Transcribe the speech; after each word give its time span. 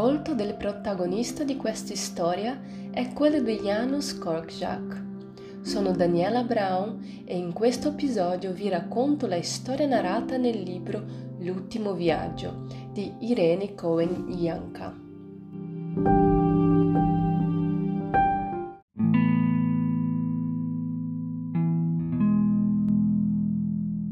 volto 0.00 0.32
del 0.32 0.54
protagonista 0.54 1.44
di 1.44 1.58
questa 1.58 1.94
storia 1.94 2.58
è 2.90 3.12
quello 3.12 3.38
di 3.42 3.56
Janusz 3.56 4.16
Korczak. 4.16 5.04
Sono 5.60 5.90
Daniela 5.90 6.42
Brown 6.42 7.22
e 7.26 7.36
in 7.36 7.52
questo 7.52 7.88
episodio 7.88 8.50
vi 8.52 8.70
racconto 8.70 9.26
la 9.26 9.42
storia 9.42 9.86
narrata 9.86 10.38
nel 10.38 10.58
libro 10.58 11.04
L'ultimo 11.40 11.92
viaggio 11.92 12.64
di 12.94 13.12
Irene 13.20 13.74
Cohen 13.74 14.24
Janka. 14.30 14.94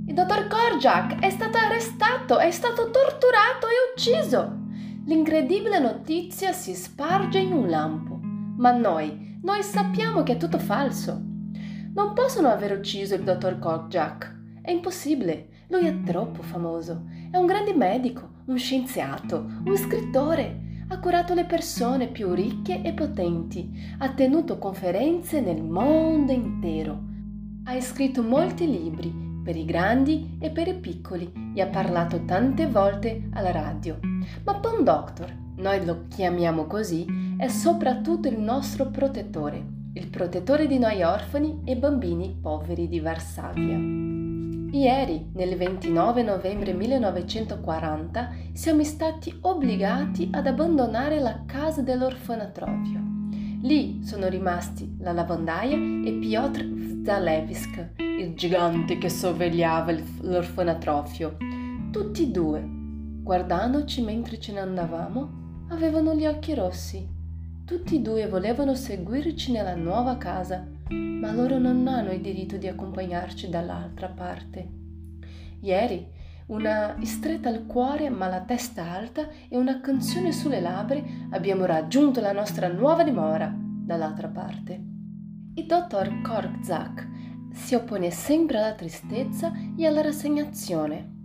Il 0.07 0.13
dottor 0.13 0.49
Korczak 0.49 1.21
è 1.21 1.31
stato 1.31 1.57
arrestato, 1.57 2.39
è 2.39 2.51
stato 2.51 2.91
torturato 2.91 3.67
e 3.69 3.95
ucciso. 3.95 4.67
L'incredibile 5.09 5.79
notizia 5.79 6.53
si 6.53 6.75
sparge 6.75 7.39
in 7.39 7.55
un 7.55 7.71
lampo, 7.71 8.21
ma 8.23 8.73
noi, 8.73 9.39
noi 9.43 9.63
sappiamo 9.63 10.23
che 10.23 10.35
è 10.35 10.37
tutto 10.37 10.59
falso. 10.59 11.19
Non 11.95 12.13
possono 12.13 12.49
aver 12.49 12.77
ucciso 12.77 13.15
il 13.15 13.23
dottor 13.23 13.59
Korczak. 13.59 14.61
È 14.61 14.71
impossibile, 14.71 15.65
lui 15.69 15.87
è 15.87 16.03
troppo 16.03 16.43
famoso. 16.43 17.07
È 17.31 17.39
un 17.39 17.47
grande 17.47 17.73
medico, 17.73 18.29
un 18.49 18.59
scienziato, 18.59 19.47
un 19.65 19.77
scrittore. 19.79 20.85
Ha 20.89 20.99
curato 20.99 21.33
le 21.33 21.47
persone 21.47 22.09
più 22.09 22.35
ricche 22.35 22.83
e 22.83 22.93
potenti. 22.93 23.95
Ha 23.97 24.11
tenuto 24.11 24.59
conferenze 24.59 25.41
nel 25.41 25.63
mondo 25.63 26.33
intero. 26.33 27.01
Ha 27.65 27.81
scritto 27.81 28.23
molti 28.23 28.67
libri 28.67 29.28
per 29.49 29.57
i 29.57 29.65
grandi 29.65 30.37
e 30.39 30.51
per 30.51 30.69
i 30.69 30.75
piccoli 30.75 31.33
e 31.55 31.63
ha 31.63 31.69
parlato 31.69 32.23
tante 32.27 32.67
volte 32.67 33.31
alla 33.33 33.51
radio. 33.51 33.99
Ma 34.45 34.57
Pon 34.57 34.85
Doctor, 34.85 35.35
noi 35.57 35.87
lo 35.87 36.05
chiamiamo 36.09 36.67
così, 36.67 37.07
è 37.39 37.49
soprattutto 37.49 38.29
il 38.29 38.39
nostro 38.39 38.89
protettore, 38.89 39.65
il 39.95 40.09
protettore 40.09 40.67
di 40.67 40.79
noi 40.79 41.03
orfani 41.03 41.63
e 41.65 41.79
bambini 41.79 42.37
poveri 42.39 42.89
di 42.89 43.01
Varsavia. 43.01 43.79
Ieri, 44.71 45.31
nel 45.33 45.57
29 45.57 46.23
novembre 46.23 46.75
1940, 46.75 48.31
siamo 48.53 48.85
stati 48.85 49.35
obbligati 49.41 50.29
ad 50.31 50.47
abbandonare 50.47 51.21
la 51.21 51.45
casa 51.47 51.81
dell'orfanatrofio. 51.81 53.01
Lì 53.63 54.05
sono 54.05 54.29
rimasti 54.29 54.95
la 55.01 55.13
lavandaia 55.13 55.75
e 56.05 56.19
Piotr 56.21 56.67
Zalewsk, 57.03 58.08
il 58.19 58.35
gigante 58.35 58.99
che 58.99 59.09
sorvegliava 59.09 59.95
l'orfanatrofio. 60.23 61.37
Tutti 61.93 62.25
e 62.25 62.31
due, 62.31 62.65
guardandoci 63.23 64.03
mentre 64.03 64.41
ce 64.41 64.53
ne 64.53 64.59
andavamo, 64.59 65.67
avevano 65.69 66.15
gli 66.15 66.27
occhi 66.27 66.53
rossi. 66.53 67.09
Tutti 67.65 67.97
e 67.97 68.01
due 68.01 68.27
volevano 68.27 68.75
seguirci 68.75 69.53
nella 69.53 69.77
nuova 69.77 70.17
casa, 70.17 70.67
ma 70.89 71.33
loro 71.33 71.59
non 71.59 71.87
hanno 71.87 72.11
il 72.11 72.21
diritto 72.21 72.57
di 72.57 72.67
accompagnarci 72.67 73.49
dall'altra 73.49 74.09
parte. 74.09 74.69
Ieri, 75.61 76.05
una 76.47 76.97
stretta 77.03 77.51
al 77.51 77.67
cuore 77.67 78.11
ma 78.11 78.27
la 78.27 78.41
testa 78.41 78.91
alta 78.91 79.29
e 79.49 79.57
una 79.57 79.81
canzone 79.81 80.33
sulle 80.33 80.61
labbra, 80.61 81.01
abbiamo 81.31 81.67
raggiunto 81.67 82.21
la 82.21 82.33
nostra 82.33 82.67
nuova 82.67 83.05
dimora 83.05 83.55
dall'altra 83.57 84.27
parte. 84.27 84.83
Il 85.55 85.67
dottor 85.67 86.21
Korczak 86.23 87.07
si 87.53 87.75
oppone 87.75 88.11
sempre 88.11 88.59
alla 88.59 88.75
tristezza 88.75 89.53
e 89.77 89.87
alla 89.87 90.01
rassegnazione. 90.01 91.17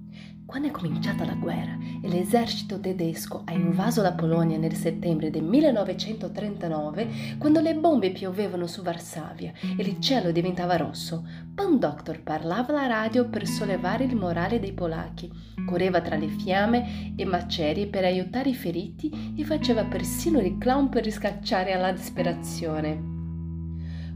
Quando 0.46 0.68
è 0.68 0.72
cominciata 0.72 1.26
la 1.26 1.34
guerra 1.34 1.78
e 2.02 2.08
l'esercito 2.10 2.80
tedesco 2.80 3.42
ha 3.46 3.54
invaso 3.54 4.02
la 4.02 4.12
Polonia 4.12 4.58
nel 4.58 4.76
settembre 4.76 5.30
del 5.32 5.42
1939, 5.42 7.38
quando 7.40 7.60
le 7.62 7.74
bombe 7.74 8.12
piovevano 8.12 8.68
su 8.68 8.84
Varsavia 8.84 9.54
e 9.62 9.82
il 9.82 10.00
cielo 10.00 10.32
diventava 10.32 10.76
rosso, 10.76 11.26
Pan 11.56 11.80
Doctor 11.80 12.22
parlava 12.22 12.68
alla 12.68 12.88
radio 12.88 13.28
per 13.30 13.48
sollevare 13.48 14.04
il 14.04 14.16
morale 14.16 14.60
dei 14.60 14.74
polacchi, 14.74 15.32
correva 15.66 16.02
tra 16.02 16.18
le 16.18 16.28
fiamme 16.28 17.14
e 17.16 17.26
macerie 17.26 17.88
per 17.88 18.04
aiutare 18.04 18.50
i 18.50 18.56
feriti 18.56 19.34
e 19.36 19.44
faceva 19.46 19.86
persino 19.86 20.40
il 20.40 20.58
clown 20.60 20.90
per 20.90 21.04
riscacciare 21.04 21.74
alla 21.74 21.92
disperazione. 21.92 23.13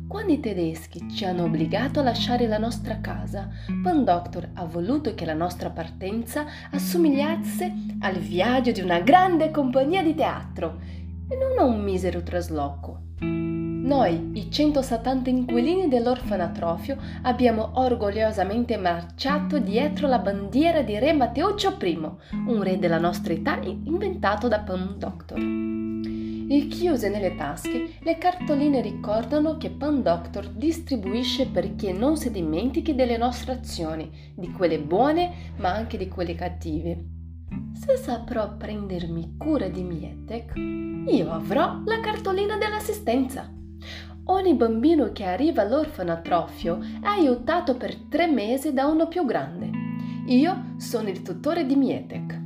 Quando 0.08 0.32
i 0.32 0.40
tedeschi 0.40 1.10
ci 1.12 1.26
hanno 1.26 1.44
obbligato 1.44 2.00
a 2.00 2.04
lasciare 2.04 2.48
la 2.48 2.58
nostra 2.58 3.02
casa, 3.02 3.50
Pan 3.84 4.06
Doctor 4.06 4.52
ha 4.54 4.64
voluto 4.64 5.14
che 5.14 5.26
la 5.26 5.34
nostra 5.34 5.70
partenza 5.70 6.46
assomigliasse 6.72 7.74
al 8.00 8.16
viaggio 8.16 8.72
di 8.72 8.80
una 8.80 9.02
grande 9.02 9.52
compagnia 9.52 10.02
di 10.02 10.16
teatro 10.16 10.80
e 11.28 11.36
non 11.36 11.60
a 11.60 11.66
un 11.66 11.84
misero 11.84 12.24
trasloco. 12.24 13.02
Noi, 13.20 14.32
i 14.36 14.50
170 14.50 15.30
inquilini 15.30 15.90
dell'orfanatrofio, 15.90 16.98
abbiamo 17.24 17.72
orgogliosamente 17.74 18.78
marciato 18.78 19.60
dietro 19.60 20.08
la 20.08 20.20
bandiera 20.20 20.84
di 20.84 20.98
Re 21.00 21.12
Matteuccio 21.12 21.78
I, 21.82 22.00
un 22.48 22.64
re 22.64 22.80
della 22.80 23.00
nostra 23.00 23.34
età 23.34 23.60
inventato 23.62 24.48
da 24.48 24.60
Pan 24.60 24.96
Doctor. 24.98 25.87
Richiuse 26.48 27.10
nelle 27.10 27.36
tasche, 27.36 27.96
le 28.00 28.18
cartoline 28.18 28.80
ricordano 28.80 29.58
che 29.58 29.70
Pan 29.70 30.02
Doctor 30.02 30.48
distribuisce 30.48 31.48
perché 31.48 31.92
non 31.92 32.16
si 32.16 32.32
dimentichi 32.32 32.96
delle 32.96 33.18
nostre 33.18 33.52
azioni, 33.52 34.10
di 34.34 34.50
quelle 34.52 34.80
buone 34.80 35.54
ma 35.58 35.74
anche 35.74 35.98
di 35.98 36.08
quelle 36.08 36.36
cattive. 36.36 37.04
Se 37.74 37.98
saprò 37.98 38.56
prendermi 38.56 39.36
cura 39.38 39.68
di 39.68 39.84
Mietek, 39.84 40.54
io 40.56 41.32
avrò 41.32 41.82
la 41.84 42.00
cartolina 42.00 42.56
dell'assistenza. 42.58 43.52
Ogni 44.30 44.54
bambino 44.54 45.12
che 45.12 45.26
arriva 45.26 45.64
all'orfanatrofio 45.64 46.80
è 47.02 47.08
aiutato 47.08 47.76
per 47.76 47.94
tre 48.10 48.28
mesi 48.28 48.72
da 48.72 48.88
uno 48.88 49.10
più 49.10 49.26
grande. 49.26 49.70
Io 50.28 50.76
sono 50.78 51.10
il 51.10 51.22
tutore 51.22 51.66
di 51.66 51.76
Mietek. 51.76 52.46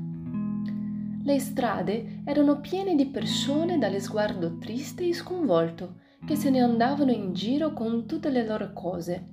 Le 1.24 1.40
strade 1.40 2.22
erano 2.26 2.60
piene 2.62 2.96
di 2.96 3.06
persone 3.06 3.78
dallo 3.78 4.00
sguardo 4.00 4.58
triste 4.58 5.08
e 5.08 5.14
sconvolto, 5.14 6.00
che 6.26 6.36
se 6.36 6.50
ne 6.50 6.62
andavano 6.62 7.12
in 7.12 7.34
giro 7.34 7.74
con 7.74 8.08
tutte 8.08 8.30
le 8.30 8.46
loro 8.46 8.74
cose. 8.74 9.30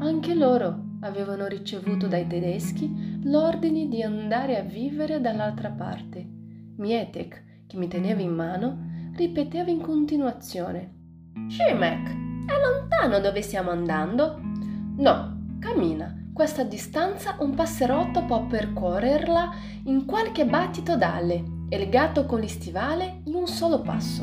Anche 0.00 0.34
loro 0.34 0.96
avevano 1.00 1.46
ricevuto 1.46 2.06
dai 2.06 2.26
tedeschi 2.26 3.20
l'ordine 3.24 3.88
di 3.88 4.02
andare 4.02 4.58
a 4.58 4.62
vivere 4.62 5.20
dall'altra 5.20 5.70
parte. 5.70 6.26
Mietek, 6.76 7.44
che 7.66 7.76
mi 7.76 7.88
teneva 7.88 8.20
in 8.20 8.34
mano, 8.34 9.12
ripeteva 9.16 9.70
in 9.70 9.80
continuazione. 9.80 10.94
Schimek, 11.48 12.08
è 12.46 12.52
lontano 12.60 13.20
dove 13.20 13.40
stiamo 13.42 13.70
andando? 13.70 14.40
No, 14.96 15.56
cammina, 15.58 16.27
questa 16.38 16.62
distanza 16.62 17.34
un 17.40 17.56
passerotto 17.56 18.24
può 18.24 18.46
percorrerla 18.46 19.52
in 19.86 20.04
qualche 20.04 20.46
battito 20.46 20.96
d'ale 20.96 21.42
e 21.68 21.82
il 21.82 21.88
gatto 21.88 22.26
con 22.26 22.38
gli 22.38 22.46
stivali 22.46 23.22
in 23.24 23.34
un 23.34 23.48
solo 23.48 23.80
passo. 23.80 24.22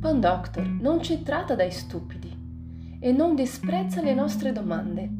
Pan 0.00 0.20
Doctor 0.20 0.66
non 0.66 1.02
ci 1.02 1.22
tratta 1.22 1.54
dai 1.54 1.70
stupidi 1.70 2.34
e 2.98 3.12
non 3.12 3.34
disprezza 3.34 4.00
le 4.00 4.14
nostre 4.14 4.52
domande. 4.52 5.10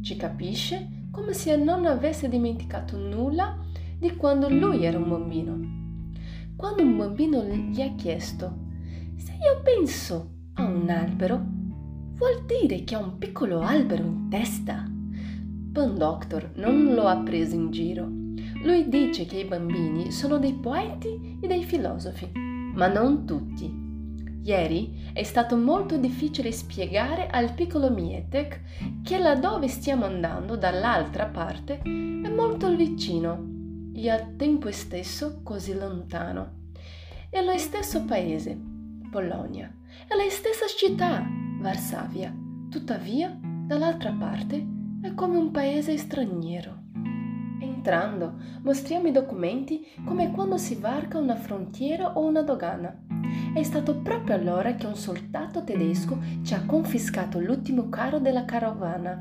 Ci 0.00 0.16
capisce 0.16 1.08
come 1.10 1.34
se 1.34 1.54
non 1.54 1.84
avesse 1.84 2.26
dimenticato 2.26 2.96
nulla 2.96 3.58
di 3.98 4.16
quando 4.16 4.48
lui 4.48 4.86
era 4.86 4.96
un 4.96 5.08
bambino. 5.10 5.58
Quando 6.56 6.82
un 6.82 6.96
bambino 6.96 7.44
gli 7.44 7.82
ha 7.82 7.94
chiesto 7.94 8.56
se 9.16 9.32
io 9.32 9.60
penso 9.62 10.30
a 10.54 10.62
un 10.62 10.88
albero, 10.88 11.44
vuol 12.14 12.42
dire 12.46 12.84
che 12.84 12.94
ha 12.94 13.00
un 13.00 13.18
piccolo 13.18 13.60
albero 13.60 14.04
in 14.04 14.30
testa. 14.30 14.89
Pan 15.72 15.96
Doctor 15.96 16.50
non 16.56 16.94
lo 16.94 17.06
ha 17.06 17.18
preso 17.18 17.54
in 17.54 17.70
giro. 17.70 18.08
Lui 18.64 18.88
dice 18.88 19.24
che 19.24 19.38
i 19.38 19.44
bambini 19.44 20.10
sono 20.10 20.38
dei 20.38 20.54
poeti 20.54 21.38
e 21.40 21.46
dei 21.46 21.62
filosofi, 21.62 22.28
ma 22.74 22.88
non 22.88 23.24
tutti. 23.24 23.72
Ieri 24.42 25.10
è 25.12 25.22
stato 25.22 25.56
molto 25.56 25.96
difficile 25.96 26.50
spiegare 26.50 27.28
al 27.28 27.54
piccolo 27.54 27.88
Mietek 27.88 28.60
che 29.04 29.18
laddove 29.18 29.68
stiamo 29.68 30.06
andando 30.06 30.56
dall'altra 30.56 31.26
parte 31.26 31.78
è 31.78 32.28
molto 32.28 32.74
vicino 32.74 33.92
e 33.94 34.10
al 34.10 34.34
tempo 34.34 34.72
stesso 34.72 35.40
così 35.44 35.74
lontano. 35.74 36.68
È 37.30 37.40
lo 37.44 37.56
stesso 37.58 38.04
paese, 38.04 38.58
Polonia, 39.08 39.72
è 40.08 40.16
la 40.16 40.28
stessa 40.30 40.66
città, 40.66 41.24
Varsavia. 41.60 42.34
Tuttavia, 42.68 43.38
dall'altra 43.40 44.10
parte 44.12 44.78
è 45.02 45.14
come 45.14 45.38
un 45.38 45.50
paese 45.50 45.96
straniero. 45.96 46.76
Entrando, 47.58 48.34
mostriamo 48.62 49.08
i 49.08 49.12
documenti 49.12 49.86
come 50.04 50.30
quando 50.30 50.58
si 50.58 50.74
varca 50.74 51.16
una 51.16 51.36
frontiera 51.36 52.18
o 52.18 52.26
una 52.26 52.42
dogana. 52.42 52.94
È 53.54 53.62
stato 53.62 53.96
proprio 54.00 54.34
allora 54.34 54.74
che 54.74 54.84
un 54.84 54.96
soldato 54.96 55.64
tedesco 55.64 56.18
ci 56.42 56.52
ha 56.52 56.66
confiscato 56.66 57.40
l'ultimo 57.40 57.88
carro 57.88 58.18
della 58.18 58.44
carovana, 58.44 59.18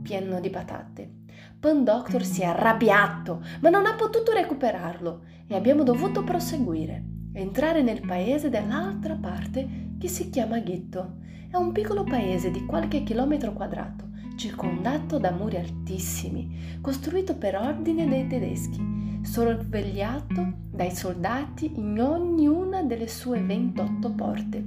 pieno 0.00 0.38
di 0.38 0.50
patate. 0.50 1.10
Pan 1.58 1.82
Doctor 1.82 2.22
si 2.22 2.42
è 2.42 2.44
arrabbiato, 2.44 3.42
ma 3.60 3.68
non 3.68 3.86
ha 3.86 3.94
potuto 3.94 4.32
recuperarlo 4.32 5.22
e 5.48 5.56
abbiamo 5.56 5.82
dovuto 5.82 6.22
proseguire, 6.22 7.02
entrare 7.32 7.82
nel 7.82 8.00
paese 8.06 8.48
dall'altra 8.48 9.16
parte 9.16 9.94
che 9.98 10.06
si 10.06 10.30
chiama 10.30 10.60
Ghetto. 10.60 11.16
È 11.50 11.56
un 11.56 11.72
piccolo 11.72 12.04
paese 12.04 12.52
di 12.52 12.64
qualche 12.64 13.02
chilometro 13.02 13.52
quadrato, 13.52 14.06
circondato 14.36 15.18
da 15.18 15.30
muri 15.30 15.56
altissimi, 15.56 16.78
costruito 16.80 17.34
per 17.36 17.56
ordine 17.56 18.06
dei 18.06 18.26
tedeschi, 18.26 19.20
sorvegliato 19.22 20.52
dai 20.70 20.94
soldati 20.94 21.72
in 21.74 21.98
ognuna 22.00 22.82
delle 22.82 23.08
sue 23.08 23.40
28 23.40 24.10
porte. 24.12 24.64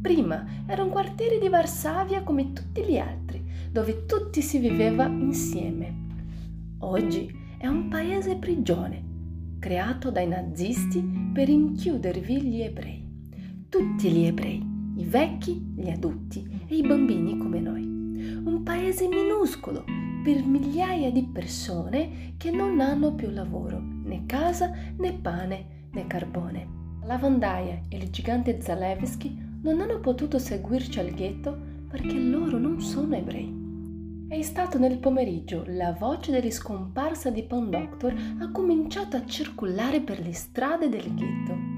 Prima 0.00 0.44
era 0.66 0.82
un 0.82 0.90
quartiere 0.90 1.38
di 1.38 1.48
Varsavia 1.48 2.22
come 2.22 2.52
tutti 2.52 2.82
gli 2.82 2.98
altri, 2.98 3.42
dove 3.70 4.04
tutti 4.06 4.42
si 4.42 4.58
viveva 4.58 5.06
insieme. 5.06 6.00
Oggi 6.78 7.32
è 7.56 7.68
un 7.68 7.88
paese 7.88 8.34
prigione, 8.36 9.02
creato 9.60 10.10
dai 10.10 10.26
nazisti 10.26 11.00
per 11.32 11.48
inchiudervi 11.48 12.42
gli 12.42 12.60
ebrei. 12.60 13.00
Tutti 13.68 14.10
gli 14.10 14.24
ebrei, 14.24 14.60
i 14.96 15.04
vecchi, 15.04 15.72
gli 15.76 15.88
adulti 15.88 16.64
e 16.66 16.76
i 16.76 16.82
bambini 16.82 17.38
come 17.38 17.60
noi 17.60 17.91
un 18.44 18.62
paese 18.62 19.08
minuscolo 19.08 19.84
per 20.22 20.44
migliaia 20.44 21.10
di 21.10 21.24
persone 21.24 22.34
che 22.36 22.50
non 22.50 22.80
hanno 22.80 23.14
più 23.14 23.30
lavoro, 23.30 23.80
né 23.80 24.24
casa, 24.26 24.72
né 24.96 25.12
pane, 25.12 25.88
né 25.90 26.06
carbone. 26.06 26.80
La 27.00 27.14
lavandaia 27.14 27.82
e 27.88 27.96
il 27.96 28.10
gigante 28.10 28.60
Zalewski 28.60 29.36
non 29.62 29.80
hanno 29.80 29.98
potuto 30.00 30.38
seguirci 30.38 31.00
al 31.00 31.10
ghetto 31.10 31.58
perché 31.88 32.18
loro 32.18 32.58
non 32.58 32.80
sono 32.80 33.16
ebrei. 33.16 33.60
È 34.28 34.40
stato 34.40 34.78
nel 34.78 34.98
pomeriggio 34.98 35.64
la 35.66 35.92
voce 35.92 36.32
della 36.32 36.50
scomparsa 36.50 37.30
di 37.30 37.42
Pan 37.42 37.68
Doctor 37.68 38.14
ha 38.38 38.50
cominciato 38.50 39.16
a 39.16 39.26
circolare 39.26 40.00
per 40.00 40.20
le 40.20 40.32
strade 40.32 40.88
del 40.88 41.14
ghetto. 41.14 41.71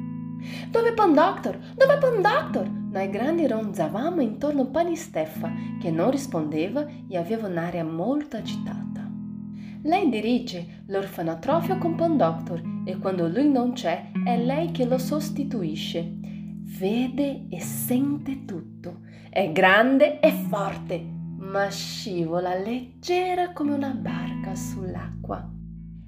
Doctor? 1.14 1.58
Dove 1.76 1.98
Pan 1.98 2.20
Doctor? 2.20 2.68
Noi 2.68 3.08
grandi 3.10 3.46
ronzavamo 3.46 4.20
intorno 4.20 4.62
a 4.62 4.66
Pani 4.66 4.96
Steffa, 4.96 5.50
che 5.80 5.90
non 5.90 6.10
rispondeva 6.10 6.86
e 7.08 7.16
aveva 7.16 7.46
un'aria 7.46 7.84
molto 7.84 8.36
agitata. 8.36 9.08
Lei 9.82 10.08
dirige 10.08 10.82
l'orfanatrofio 10.86 11.78
con 11.78 11.94
Pan 11.94 12.16
Doctor 12.16 12.62
e 12.84 12.96
quando 12.98 13.28
lui 13.28 13.48
non 13.48 13.74
c'è 13.74 14.10
è 14.24 14.36
lei 14.36 14.70
che 14.70 14.86
lo 14.86 14.98
sostituisce. 14.98 16.18
Vede 16.78 17.46
e 17.50 17.60
sente 17.60 18.44
tutto. 18.44 19.00
È 19.30 19.52
grande 19.52 20.20
e 20.20 20.32
forte, 20.32 20.98
ma 21.38 21.68
scivola 21.68 22.54
leggera 22.56 23.52
come 23.52 23.72
una 23.72 23.90
barca 23.90 24.54
sull'acqua. 24.54 25.48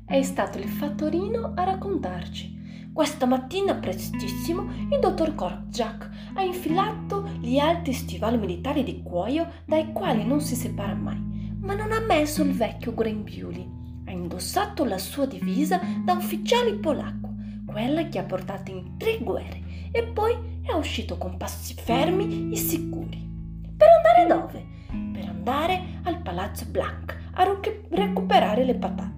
È 0.04 0.22
stato 0.22 0.58
il 0.58 0.68
fattorino 0.68 1.52
a 1.54 1.64
raccontarci 1.64 2.55
questa 2.96 3.26
mattina 3.26 3.74
prestissimo 3.74 4.70
il 4.90 4.98
dottor 4.98 5.34
Korczak 5.34 6.08
ha 6.32 6.42
infilato 6.42 7.28
gli 7.40 7.58
alti 7.58 7.92
stivali 7.92 8.38
militari 8.38 8.82
di 8.84 9.02
cuoio 9.02 9.50
dai 9.66 9.92
quali 9.92 10.24
non 10.24 10.40
si 10.40 10.54
separa 10.54 10.94
mai, 10.94 11.54
ma 11.60 11.74
non 11.74 11.92
ha 11.92 12.00
messo 12.00 12.42
il 12.42 12.54
vecchio 12.54 12.94
grembiuli. 12.94 13.70
Ha 14.06 14.10
indossato 14.10 14.86
la 14.86 14.96
sua 14.96 15.26
divisa 15.26 15.78
da 16.06 16.14
ufficiale 16.14 16.72
polacco, 16.76 17.34
quella 17.66 18.08
che 18.08 18.18
ha 18.18 18.24
portato 18.24 18.70
in 18.70 18.96
tre 18.96 19.18
guerre, 19.18 19.90
e 19.92 20.02
poi 20.02 20.34
è 20.62 20.72
uscito 20.72 21.18
con 21.18 21.36
passi 21.36 21.74
fermi 21.74 22.50
e 22.50 22.56
sicuri. 22.56 23.30
Per 23.76 23.88
andare 23.88 24.26
dove? 24.26 24.66
Per 25.12 25.28
andare 25.28 26.00
al 26.04 26.22
Palazzo 26.22 26.64
Blanc 26.70 27.14
a 27.34 27.44
recuperare 27.90 28.64
le 28.64 28.74
patate. 28.74 29.14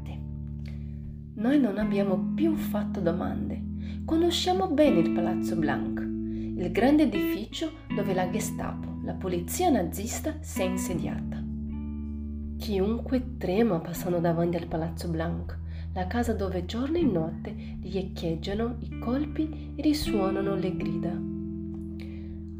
Noi 1.37 1.61
non 1.61 1.79
abbiamo 1.79 2.33
più 2.35 2.57
fatto 2.57 2.99
domande 2.99 3.67
Conosciamo 4.09 4.69
bene 4.69 5.01
il 5.01 5.11
Palazzo 5.11 5.55
Blanc, 5.55 6.01
il 6.01 6.73
grande 6.73 7.03
edificio 7.03 7.73
dove 7.95 8.15
la 8.15 8.31
Gestapo, 8.31 9.01
la 9.05 9.13
polizia 9.13 9.69
nazista, 9.69 10.35
si 10.41 10.63
è 10.63 10.65
insediata. 10.65 11.45
Chiunque 12.57 13.37
trema 13.37 13.81
passando 13.81 14.19
davanti 14.19 14.57
al 14.57 14.67
Palazzo 14.67 15.11
Blanc, 15.11 15.59
la 15.93 16.07
casa 16.07 16.33
dove 16.33 16.65
giorno 16.65 16.97
e 16.97 17.03
notte 17.03 17.55
riecheggiano 17.83 18.77
i 18.79 18.99
colpi 18.99 19.75
e 19.77 19.83
risuonano 19.83 20.55
le 20.55 20.75
grida. 20.75 21.13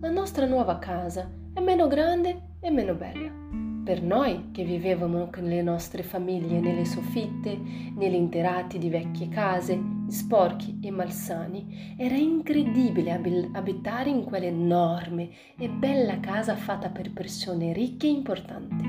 La 0.01 0.11
nostra 0.11 0.45
nuova 0.45 0.79
casa 0.79 1.31
è 1.55 1.61
meno 1.61 1.89
grande 1.89 2.57
e 2.61 2.71
meno 2.71 2.93
bella. 2.95 3.68
Per 3.89 4.03
noi 4.03 4.51
che 4.53 4.65
vivevamo 4.65 5.31
con 5.33 5.45
le 5.45 5.63
nostre 5.63 6.03
famiglie 6.03 6.61
nelle 6.61 6.85
soffitte, 6.85 7.59
negli 7.97 8.13
interati 8.13 8.77
di 8.77 8.91
vecchie 8.91 9.31
case, 9.31 9.81
sporchi 10.09 10.79
e 10.83 10.91
malsani, 10.91 11.95
era 11.97 12.15
incredibile 12.15 13.19
abitare 13.53 14.11
in 14.11 14.25
quell'enorme 14.25 15.31
e 15.59 15.71
bella 15.71 16.21
casa 16.21 16.55
fatta 16.55 16.91
per 16.91 17.15
persone 17.15 17.73
ricche 17.73 18.07
e 18.09 18.11
importanti. 18.11 18.85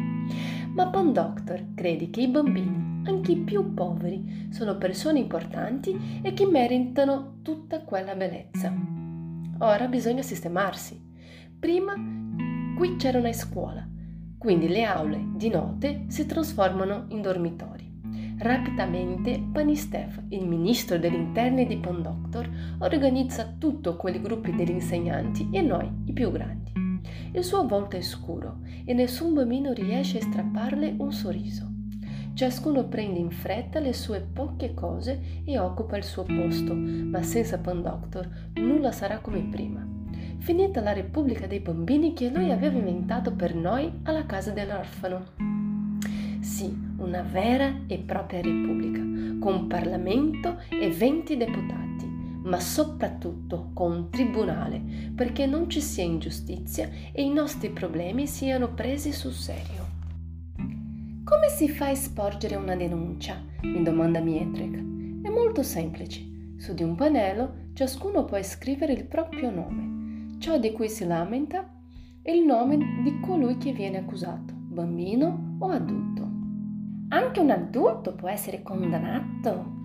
Ma 0.74 0.86
Bon 0.88 1.14
Doctor 1.14 1.68
crede 1.76 2.10
che 2.10 2.20
i 2.20 2.28
bambini, 2.28 3.08
anche 3.08 3.32
i 3.32 3.38
più 3.38 3.74
poveri, 3.74 4.50
sono 4.50 4.78
persone 4.78 5.20
importanti 5.20 6.20
e 6.22 6.34
che 6.34 6.46
meritano 6.46 7.36
tutta 7.42 7.84
quella 7.84 8.16
bellezza. 8.16 8.76
Ora 9.60 9.88
bisogna 9.88 10.24
sistemarsi. 10.24 11.02
Prima 11.58 11.94
qui 12.76 12.98
c'era 12.98 13.20
una 13.20 13.32
scuola, 13.32 13.89
quindi 14.40 14.70
le 14.70 14.86
aule 14.86 15.22
di 15.36 15.50
notte 15.50 16.06
si 16.08 16.26
trasformano 16.26 17.06
in 17.10 17.22
dormitori. 17.22 17.88
Rapidamente 18.40 19.44
Panistef, 19.52 20.22
il 20.30 20.48
ministro 20.48 20.98
degli 20.98 21.14
interni 21.14 21.68
di 21.68 21.76
Pondoctor, 21.76 22.50
organizza 22.80 23.54
tutto 23.58 23.98
quei 23.98 24.22
gruppi 24.22 24.56
degli 24.56 24.70
insegnanti 24.72 25.50
e 25.52 25.62
noi, 25.62 25.92
i 26.06 26.14
più 26.14 26.32
grandi. 26.32 26.72
Il 27.34 27.44
suo 27.44 27.68
volto 27.68 27.98
è 27.98 28.02
scuro 28.02 28.62
e 28.86 28.94
nessun 28.94 29.34
bambino 29.34 29.74
riesce 29.74 30.20
a 30.20 30.22
strapparle 30.22 30.96
un 30.98 31.12
sorriso. 31.12 31.68
Ciascuno 32.34 32.88
prende 32.88 33.20
in 33.20 33.32
fretta 33.32 33.82
le 33.82 33.92
sue 33.92 34.22
poche 34.22 34.74
cose 34.74 35.42
e 35.44 35.60
occupa 35.60 35.98
il 35.98 36.06
suo 36.06 36.24
posto, 36.24 36.74
ma 36.74 37.22
senza 37.24 37.58
Pondoctor 37.58 38.30
nulla 38.54 38.94
sarà 38.94 39.20
come 39.20 39.42
prima. 39.42 39.99
Finita 40.40 40.82
la 40.82 40.94
Repubblica 40.94 41.48
dei 41.48 41.60
Bambini 41.60 42.14
che 42.14 42.30
lui 42.30 42.52
aveva 42.52 42.78
inventato 42.78 43.34
per 43.34 43.54
noi 43.54 43.92
alla 44.04 44.26
casa 44.26 44.52
dell'orfano. 44.52 45.26
Sì, 46.40 46.76
una 46.98 47.22
vera 47.22 47.82
e 47.88 47.98
propria 48.00 48.42
repubblica, 48.42 49.02
con 49.40 49.68
Parlamento 49.68 50.62
e 50.70 50.90
20 50.90 51.38
deputati, 51.38 52.06
ma 52.44 52.60
soprattutto 52.60 53.72
con 53.74 53.92
un 53.92 54.10
tribunale, 54.10 54.82
perché 55.14 55.46
non 55.46 55.70
ci 55.70 55.82
sia 55.82 56.04
ingiustizia 56.04 56.90
e 57.12 57.22
i 57.22 57.30
nostri 57.30 57.70
problemi 57.70 58.26
siano 58.26 58.74
presi 58.74 59.12
sul 59.12 59.34
serio. 59.34 59.88
Come 61.24 61.50
si 61.50 61.70
fa 61.70 61.90
a 61.90 61.96
sporgere 61.96 62.56
una 62.56 62.76
denuncia? 62.76 63.40
mi 63.62 63.84
domanda 63.84 64.20
Mietrek. 64.20 64.76
È 65.22 65.30
molto 65.30 65.64
semplice. 65.64 66.26
Su 66.58 66.74
di 66.74 66.84
un 66.84 66.96
pannello 66.96 67.68
ciascuno 67.74 68.26
può 68.26 68.42
scrivere 68.42 68.94
il 68.94 69.06
proprio 69.06 69.50
nome, 69.50 69.89
ciò 70.40 70.58
di 70.58 70.72
cui 70.72 70.90
si 70.90 71.06
lamenta 71.06 71.70
e 72.22 72.36
il 72.36 72.46
nome 72.46 72.78
di 73.04 73.20
colui 73.20 73.58
che 73.58 73.74
viene 73.74 73.98
accusato, 73.98 74.54
bambino 74.56 75.58
o 75.60 75.68
adulto. 75.68 76.28
Anche 77.10 77.40
un 77.40 77.50
adulto 77.50 78.14
può 78.14 78.30
essere 78.30 78.62
condannato. 78.62 79.78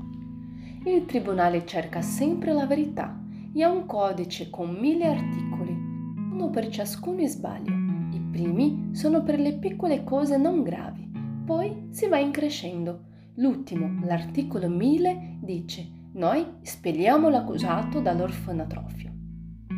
Il 0.85 1.07
tribunale 1.07 1.67
cerca 1.67 2.03
sempre 2.03 2.53
la 2.53 2.67
verità 2.67 3.21
e 3.53 3.63
ha 3.63 3.71
un 3.71 3.87
codice 3.87 4.49
con 4.51 4.71
mille 4.71 5.07
articoli, 5.07 5.73
uno 5.73 6.51
per 6.51 6.69
ciascuno 6.69 7.27
sbaglio. 7.27 7.73
I 8.13 8.21
primi 8.31 8.91
sono 8.93 9.23
per 9.23 9.41
le 9.41 9.55
piccole 9.55 10.05
cose 10.05 10.37
non 10.37 10.63
gravi, 10.63 11.11
poi 11.45 11.89
si 11.91 12.07
va 12.07 12.19
increscendo. 12.19 13.07
L'ultimo, 13.37 14.05
l'articolo 14.05 14.69
1000, 14.69 15.39
dice 15.41 16.03
noi 16.13 16.47
spelliamo 16.61 17.29
l'accusato 17.29 18.01
dall'orfanatrofio. 18.01 19.14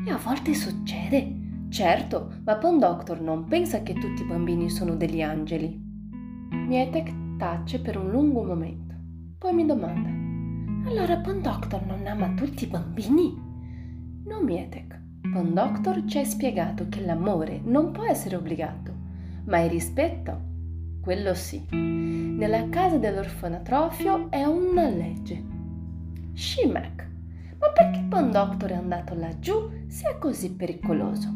E 0.07 0.11
a 0.13 0.19
volte 0.19 0.55
succede. 0.55 1.35
Certo, 1.69 2.35
ma 2.45 2.55
Pon 2.59 2.79
Doctor 2.79 3.21
non 3.21 3.47
pensa 3.47 3.83
che 3.83 3.93
tutti 3.93 4.23
i 4.23 4.27
bambini 4.27 4.71
sono 4.71 4.95
degli 4.95 5.21
angeli. 5.21 5.83
Mietek 6.53 7.37
tace 7.37 7.81
per 7.81 7.99
un 7.99 8.13
lungo 8.13 8.45
momento. 8.45 8.95
Poi 9.37 9.53
mi 9.53 9.67
domanda: 9.67 10.09
Allora 10.89 11.17
Pondoctor 11.19 11.85
non 11.87 12.07
ama 12.07 12.35
tutti 12.35 12.63
i 12.63 12.69
bambini? 12.69 13.35
No, 14.27 14.41
Mietek. 14.43 15.03
Pondoctor 15.33 16.05
ci 16.05 16.19
ha 16.19 16.25
spiegato 16.25 16.89
che 16.89 17.05
l'amore 17.05 17.61
non 17.65 17.91
può 17.91 18.05
essere 18.05 18.37
obbligato, 18.37 18.95
ma 19.47 19.59
il 19.59 19.71
rispetto, 19.71 20.41
quello 21.01 21.35
sì. 21.35 21.67
Nella 21.73 22.69
casa 22.69 22.99
dell'orfanatrofio 22.99 24.31
è 24.31 24.45
una 24.45 24.89
legge. 24.89 25.43
Shimek. 26.33 27.06
Ma 27.59 27.71
perché 27.71 28.05
Pondoctor 28.09 28.71
è 28.71 28.75
andato 28.75 29.15
laggiù 29.15 29.71
se 29.89 30.11
è 30.11 30.19
così 30.19 30.53
pericoloso? 30.53 31.29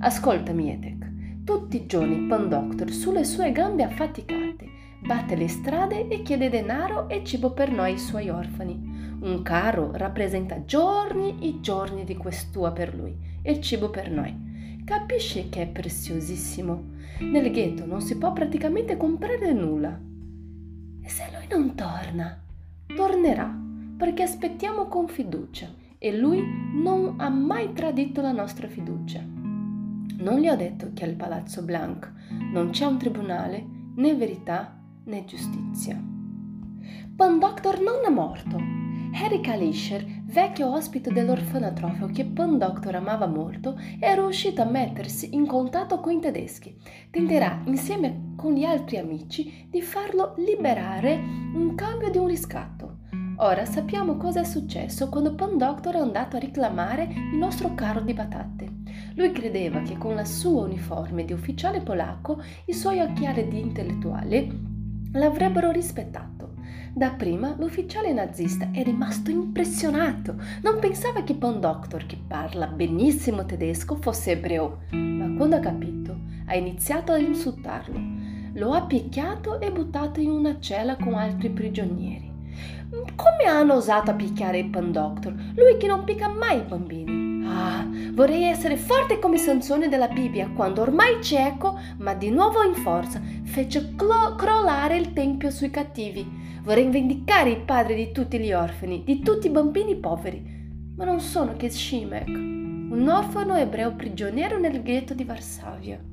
Ascolta, 0.00 0.52
Mietek. 0.52 1.08
Tutti 1.44 1.76
i 1.76 1.86
giorni 1.86 2.26
Pondoctor 2.26 2.90
sulle 2.90 3.24
sue 3.24 3.52
gambe 3.52 3.82
affaticate 3.82 4.80
batte 5.00 5.34
le 5.34 5.48
strade 5.48 6.08
e 6.08 6.22
chiede 6.22 6.50
denaro 6.50 7.08
e 7.08 7.24
cibo 7.24 7.52
per 7.52 7.70
noi 7.70 7.98
suoi 7.98 8.28
orfani. 8.28 9.18
Un 9.20 9.42
carro 9.42 9.90
rappresenta 9.94 10.64
giorni 10.64 11.38
e 11.40 11.60
giorni 11.60 12.04
di 12.04 12.16
questua 12.16 12.70
per 12.72 12.94
lui 12.94 13.16
e 13.42 13.60
cibo 13.60 13.90
per 13.90 14.10
noi. 14.10 14.48
Capisce 14.84 15.48
che 15.48 15.62
è 15.62 15.66
preziosissimo. 15.66 16.98
Nel 17.20 17.50
ghetto 17.50 17.86
non 17.86 18.00
si 18.00 18.16
può 18.18 18.32
praticamente 18.32 18.96
comprare 18.96 19.52
nulla. 19.52 19.98
E 21.02 21.08
se 21.08 21.24
lui 21.32 21.46
non 21.50 21.74
torna? 21.74 22.42
Tornerà, 22.94 23.54
perché 24.00 24.22
aspettiamo 24.22 24.86
con 24.86 25.08
fiducia 25.08 25.68
e 25.98 26.16
lui 26.16 26.42
non 26.72 27.16
ha 27.18 27.28
mai 27.28 27.74
tradito 27.74 28.22
la 28.22 28.32
nostra 28.32 28.66
fiducia. 28.66 29.22
Non 29.22 30.38
gli 30.38 30.48
ho 30.48 30.56
detto 30.56 30.92
che 30.94 31.04
al 31.04 31.12
Palazzo 31.12 31.62
Blanc 31.62 32.10
non 32.50 32.70
c'è 32.70 32.86
un 32.86 32.96
tribunale, 32.96 33.62
né 33.96 34.14
verità, 34.14 34.80
né 35.04 35.26
giustizia. 35.26 36.02
Pan 37.14 37.38
Doctor 37.38 37.82
non 37.82 38.00
è 38.06 38.08
morto. 38.08 38.56
Harry 39.12 39.42
Kalischer, 39.42 40.02
vecchio 40.24 40.72
ospite 40.72 41.12
dell'orfanatrofio 41.12 42.06
che 42.06 42.24
Pan 42.24 42.56
Doctor 42.56 42.94
amava 42.94 43.26
molto, 43.26 43.78
è 43.98 44.14
riuscito 44.14 44.62
a 44.62 44.70
mettersi 44.70 45.34
in 45.34 45.46
contatto 45.46 46.00
con 46.00 46.14
i 46.14 46.20
tedeschi. 46.20 46.74
Tenterà, 47.10 47.60
insieme 47.66 48.32
con 48.34 48.54
gli 48.54 48.64
altri 48.64 48.96
amici, 48.96 49.66
di 49.68 49.82
farlo 49.82 50.32
liberare 50.38 51.12
in 51.12 51.74
cambio 51.74 52.08
di 52.08 52.16
un 52.16 52.28
riscatto. 52.28 52.89
Ora 53.42 53.64
sappiamo 53.64 54.18
cosa 54.18 54.40
è 54.40 54.44
successo 54.44 55.08
quando 55.08 55.34
Pan 55.34 55.56
Doctor 55.56 55.94
è 55.94 55.98
andato 55.98 56.36
a 56.36 56.40
reclamare 56.40 57.08
il 57.32 57.38
nostro 57.38 57.72
carro 57.74 58.02
di 58.02 58.12
patate. 58.12 58.68
Lui 59.14 59.32
credeva 59.32 59.80
che 59.80 59.96
con 59.96 60.14
la 60.14 60.26
sua 60.26 60.64
uniforme 60.64 61.24
di 61.24 61.32
ufficiale 61.32 61.80
polacco 61.80 62.42
i 62.66 62.74
suoi 62.74 63.00
occhiali 63.00 63.48
di 63.48 63.58
intellettuale 63.58 64.46
l'avrebbero 65.12 65.70
rispettato. 65.70 66.56
Dapprima 66.92 67.54
l'ufficiale 67.58 68.12
nazista 68.12 68.68
è 68.72 68.82
rimasto 68.82 69.30
impressionato. 69.30 70.34
Non 70.62 70.78
pensava 70.78 71.22
che 71.22 71.34
Pan 71.34 71.60
Doctor, 71.60 72.04
che 72.04 72.18
parla 72.26 72.66
benissimo 72.66 73.46
tedesco, 73.46 73.96
fosse 73.96 74.32
ebreo, 74.32 74.80
ma 74.90 75.34
quando 75.34 75.56
ha 75.56 75.60
capito 75.60 76.14
ha 76.44 76.54
iniziato 76.54 77.12
a 77.12 77.16
insultarlo. 77.16 77.98
Lo 78.52 78.72
ha 78.72 78.82
picchiato 78.82 79.58
e 79.60 79.72
buttato 79.72 80.20
in 80.20 80.28
una 80.28 80.60
cella 80.60 80.96
con 80.96 81.14
altri 81.14 81.48
prigionieri. 81.48 82.29
Come 82.90 83.44
hanno 83.44 83.74
osato 83.74 84.10
a 84.10 84.14
picchiare 84.14 84.58
il 84.58 84.68
Pan 84.68 84.90
Doctor? 84.90 85.32
Lui 85.54 85.76
che 85.78 85.86
non 85.86 86.02
picca 86.02 86.28
mai 86.28 86.58
i 86.58 86.62
bambini. 86.62 87.46
Ah, 87.46 87.86
vorrei 88.12 88.42
essere 88.44 88.76
forte 88.76 89.20
come 89.20 89.38
Sansone 89.38 89.88
della 89.88 90.08
Bibbia, 90.08 90.50
quando 90.50 90.82
ormai 90.82 91.22
cieco, 91.22 91.78
ma 91.98 92.14
di 92.14 92.30
nuovo 92.30 92.64
in 92.64 92.74
forza, 92.74 93.20
fece 93.44 93.94
clo- 93.94 94.34
crollare 94.34 94.96
il 94.96 95.12
tempio 95.12 95.50
sui 95.50 95.70
cattivi. 95.70 96.28
Vorrei 96.62 96.90
vendicare 96.90 97.50
il 97.50 97.60
padre 97.60 97.94
di 97.94 98.10
tutti 98.10 98.40
gli 98.40 98.52
orfani, 98.52 99.04
di 99.04 99.20
tutti 99.20 99.46
i 99.46 99.50
bambini 99.50 99.94
poveri. 99.94 100.58
Ma 100.96 101.04
non 101.04 101.20
sono 101.20 101.54
che 101.56 101.70
Shimek, 101.70 102.26
un 102.26 103.08
orfano 103.08 103.54
ebreo 103.54 103.94
prigioniero 103.94 104.58
nel 104.58 104.82
ghetto 104.82 105.14
di 105.14 105.22
Varsavia. 105.22 106.09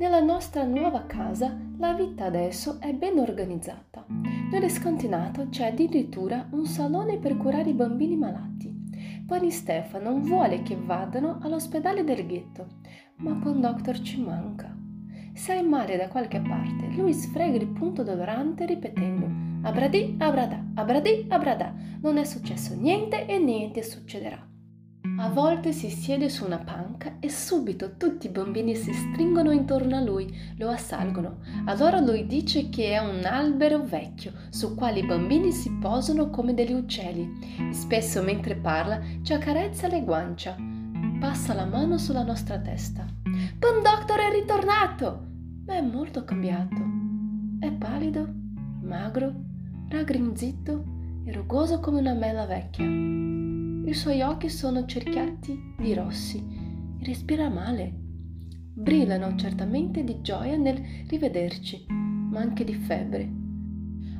Nella 0.00 0.20
nostra 0.20 0.64
nuova 0.64 1.04
casa 1.04 1.54
la 1.76 1.92
vita 1.92 2.24
adesso 2.24 2.80
è 2.80 2.90
ben 2.94 3.18
organizzata. 3.18 4.06
Nel 4.08 4.70
scantinato 4.70 5.50
c'è 5.50 5.66
addirittura 5.66 6.48
un 6.52 6.64
salone 6.64 7.18
per 7.18 7.36
curare 7.36 7.68
i 7.68 7.74
bambini 7.74 8.16
malati. 8.16 8.74
Pani 9.26 9.50
Stefano 9.50 10.18
vuole 10.18 10.62
che 10.62 10.74
vadano 10.74 11.38
all'ospedale 11.42 12.02
del 12.02 12.26
ghetto, 12.26 12.78
ma 13.16 13.34
Pan 13.34 13.60
Doctor 13.60 14.00
ci 14.00 14.22
manca. 14.22 14.74
Se 15.34 15.52
hai 15.52 15.68
male 15.68 15.98
da 15.98 16.08
qualche 16.08 16.40
parte, 16.40 16.86
lui 16.96 17.12
sfrega 17.12 17.58
il 17.58 17.68
punto 17.68 18.02
dolorante 18.02 18.64
ripetendo 18.64 19.28
Abradì, 19.64 20.16
abradà, 20.18 20.64
abradì, 20.76 21.26
abradà. 21.28 21.74
Non 22.00 22.16
è 22.16 22.24
successo 22.24 22.74
niente 22.74 23.26
e 23.26 23.38
niente 23.38 23.82
succederà. 23.82 24.49
A 25.16 25.28
volte 25.30 25.72
si 25.72 25.88
siede 25.88 26.28
su 26.28 26.44
una 26.44 26.58
panca 26.58 27.16
e 27.20 27.30
subito 27.30 27.96
tutti 27.96 28.26
i 28.26 28.30
bambini 28.30 28.74
si 28.74 28.92
stringono 28.92 29.50
intorno 29.50 29.96
a 29.96 30.00
lui, 30.00 30.30
lo 30.58 30.68
assalgono. 30.68 31.38
Allora 31.66 32.00
lui 32.00 32.26
dice 32.26 32.68
che 32.68 32.92
è 32.92 32.98
un 32.98 33.24
albero 33.24 33.82
vecchio 33.82 34.32
su 34.50 34.74
quale 34.74 34.98
i 35.00 35.06
bambini 35.06 35.52
si 35.52 35.70
posano 35.80 36.28
come 36.28 36.52
degli 36.52 36.74
uccelli. 36.74 37.30
Spesso 37.70 38.22
mentre 38.22 38.56
parla 38.56 39.00
ci 39.22 39.32
accarezza 39.32 39.88
le 39.88 40.02
guancia. 40.02 40.56
Passa 41.18 41.54
la 41.54 41.64
mano 41.64 41.96
sulla 41.96 42.22
nostra 42.22 42.58
testa. 42.58 43.06
Pan 43.58 43.82
Doctor 43.82 44.18
è 44.18 44.30
ritornato! 44.32 45.28
Ma 45.66 45.76
è 45.76 45.80
molto 45.80 46.24
cambiato. 46.24 46.76
È 47.58 47.70
pallido, 47.72 48.26
magro, 48.82 49.32
raggrinzito 49.88 50.84
e 51.24 51.32
rugoso 51.32 51.80
come 51.80 52.00
una 52.00 52.14
mela 52.14 52.46
vecchia. 52.46 53.39
I 53.82 53.94
suoi 53.94 54.20
occhi 54.20 54.48
sono 54.48 54.84
cerchiati 54.84 55.74
di 55.78 55.94
rossi 55.94 56.36
e 56.38 57.04
respira 57.04 57.48
male. 57.48 57.92
Brillano 58.74 59.34
certamente 59.36 60.04
di 60.04 60.20
gioia 60.20 60.56
nel 60.56 60.80
rivederci, 61.08 61.86
ma 61.88 62.40
anche 62.40 62.62
di 62.62 62.74
febbre. 62.74 63.28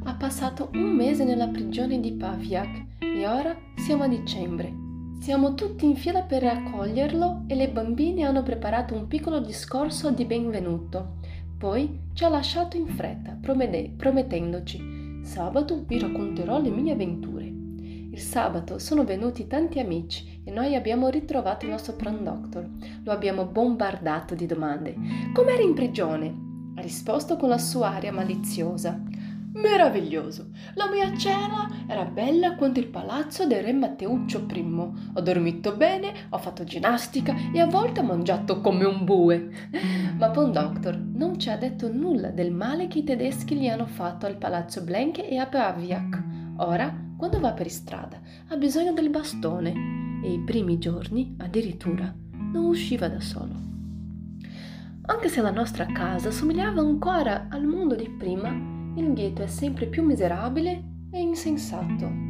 Ha 0.05 0.15
passato 0.15 0.71
un 0.73 0.95
mese 0.95 1.25
nella 1.25 1.49
prigione 1.49 2.01
di 2.01 2.13
Paviak 2.13 2.87
e 3.01 3.27
ora 3.27 3.55
siamo 3.77 4.05
a 4.05 4.09
dicembre. 4.09 4.73
Siamo 5.21 5.55
tutti 5.55 5.85
in 5.85 5.95
fila 5.95 6.23
per 6.23 6.43
raccoglierlo 6.43 7.45
e 7.47 7.55
le 7.55 7.69
bambine 7.69 8.25
hanno 8.25 8.43
preparato 8.43 8.95
un 8.95 9.07
piccolo 9.07 9.41
discorso 9.41 10.11
di 10.11 10.25
benvenuto. 10.25 11.19
Poi 11.59 12.09
ci 12.15 12.25
ha 12.25 12.29
lasciato 12.29 12.79
in 12.79 12.87
fretta, 12.87 13.39
promettendoci: 13.41 15.21
Sabato 15.23 15.85
vi 15.87 15.99
racconterò 15.99 16.61
le 16.61 16.71
mie 16.71 16.93
avventure. 16.93 17.30
Il 18.13 18.19
sabato 18.19 18.81
sono 18.81 19.05
venuti 19.05 19.47
tanti 19.47 19.79
amici 19.79 20.43
e 20.45 20.51
noi 20.51 20.75
abbiamo 20.75 21.09
ritrovato 21.09 21.65
il 21.65 21.71
nostro 21.71 21.95
Pran 21.95 22.25
Doctor. 22.25 22.69
Lo 23.05 23.13
abbiamo 23.13 23.47
bombardato 23.47 24.35
di 24.35 24.47
domande. 24.47 24.97
Com'era 25.33 25.63
in 25.63 25.75
prigione? 25.75 26.49
Ha 26.75 26.81
risposto 26.81 27.37
con 27.37 27.49
la 27.49 27.59
sua 27.59 27.91
aria 27.91 28.13
maliziosa. 28.13 29.01
Meraviglioso! 29.53 30.51
La 30.75 30.89
mia 30.91 31.17
cella 31.17 31.69
era 31.87 32.05
bella 32.05 32.57
quanto 32.57 32.81
il 32.81 32.89
palazzo 32.89 33.47
del 33.47 33.63
re 33.63 33.73
Matteuccio 33.73 34.45
I. 34.53 34.91
Ho 35.15 35.21
dormito 35.21 35.77
bene, 35.77 36.13
ho 36.31 36.39
fatto 36.39 36.65
ginnastica 36.65 37.35
e 37.53 37.61
a 37.61 37.67
volte 37.67 38.01
ho 38.01 38.05
mangiato 38.05 38.61
come 38.61 38.85
un 38.85 39.05
bue. 39.05 39.51
Ma 40.19 40.31
Pon 40.31 40.51
Doctor 40.51 40.97
non 40.97 41.39
ci 41.39 41.49
ha 41.49 41.57
detto 41.57 41.93
nulla 41.93 42.31
del 42.31 42.51
male 42.51 42.89
che 42.89 42.99
i 42.99 43.05
tedeschi 43.05 43.55
gli 43.55 43.69
hanno 43.69 43.87
fatto 43.87 44.27
al 44.27 44.37
palazzo 44.37 44.83
Blenke 44.83 45.29
e 45.29 45.37
a 45.37 45.47
Paviak. 45.47 46.23
Ora 46.57 47.09
quando 47.21 47.39
va 47.39 47.53
per 47.53 47.69
strada 47.69 48.19
ha 48.49 48.57
bisogno 48.57 48.95
del 48.95 49.11
bastone 49.11 50.21
e 50.25 50.33
i 50.33 50.41
primi 50.41 50.79
giorni 50.79 51.35
addirittura 51.37 52.11
non 52.51 52.65
usciva 52.65 53.09
da 53.09 53.21
solo. 53.21 53.53
Anche 55.03 55.29
se 55.29 55.43
la 55.43 55.51
nostra 55.51 55.85
casa 55.85 56.31
somigliava 56.31 56.81
ancora 56.81 57.49
al 57.51 57.67
mondo 57.67 57.95
di 57.95 58.09
prima, 58.09 58.49
il 58.97 59.13
ghetto 59.13 59.43
è 59.43 59.49
sempre 59.49 59.85
più 59.85 60.03
miserabile 60.03 60.83
e 61.11 61.21
insensato. 61.21 62.30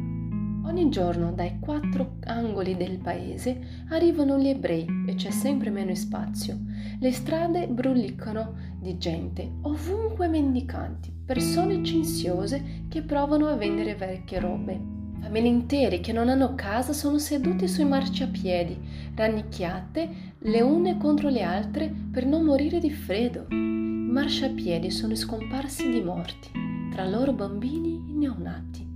Ogni 0.71 0.87
giorno 0.87 1.33
dai 1.33 1.59
quattro 1.59 2.13
angoli 2.23 2.77
del 2.77 2.97
paese 2.97 3.83
arrivano 3.89 4.39
gli 4.39 4.47
ebrei 4.47 4.87
e 5.05 5.15
c'è 5.15 5.29
sempre 5.29 5.69
meno 5.69 5.93
spazio. 5.95 6.57
Le 6.97 7.11
strade 7.11 7.67
brulicano 7.67 8.53
di 8.79 8.97
gente, 8.97 9.51
ovunque 9.63 10.29
mendicanti, 10.29 11.13
persone 11.25 11.83
cinziose 11.83 12.85
che 12.87 13.01
provano 13.01 13.47
a 13.47 13.57
vendere 13.57 13.95
vecchie 13.95 14.39
robe. 14.39 14.79
Famiglie 15.19 15.49
intere 15.49 15.99
che 15.99 16.13
non 16.13 16.29
hanno 16.29 16.55
casa 16.55 16.93
sono 16.93 17.17
sedute 17.17 17.67
sui 17.67 17.83
marciapiedi, 17.83 18.77
rannicchiate 19.13 20.09
le 20.39 20.61
une 20.61 20.97
contro 20.97 21.27
le 21.27 21.41
altre 21.41 21.93
per 22.09 22.25
non 22.25 22.45
morire 22.45 22.79
di 22.79 22.91
freddo. 22.91 23.45
I 23.49 24.07
marciapiedi 24.09 24.89
sono 24.89 25.15
scomparsi 25.15 25.89
di 25.89 26.01
morti, 26.01 26.49
tra 26.93 27.05
loro 27.05 27.33
bambini 27.33 28.05
e 28.07 28.13
neonati. 28.13 28.90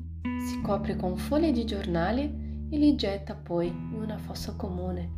Copre 0.66 0.96
con 0.96 1.16
foglie 1.16 1.52
di 1.52 1.64
giornale 1.64 2.24
e 2.72 2.78
li 2.80 2.96
getta 2.96 3.36
poi 3.36 3.68
in 3.68 4.00
una 4.02 4.18
fossa 4.18 4.56
comune. 4.56 5.12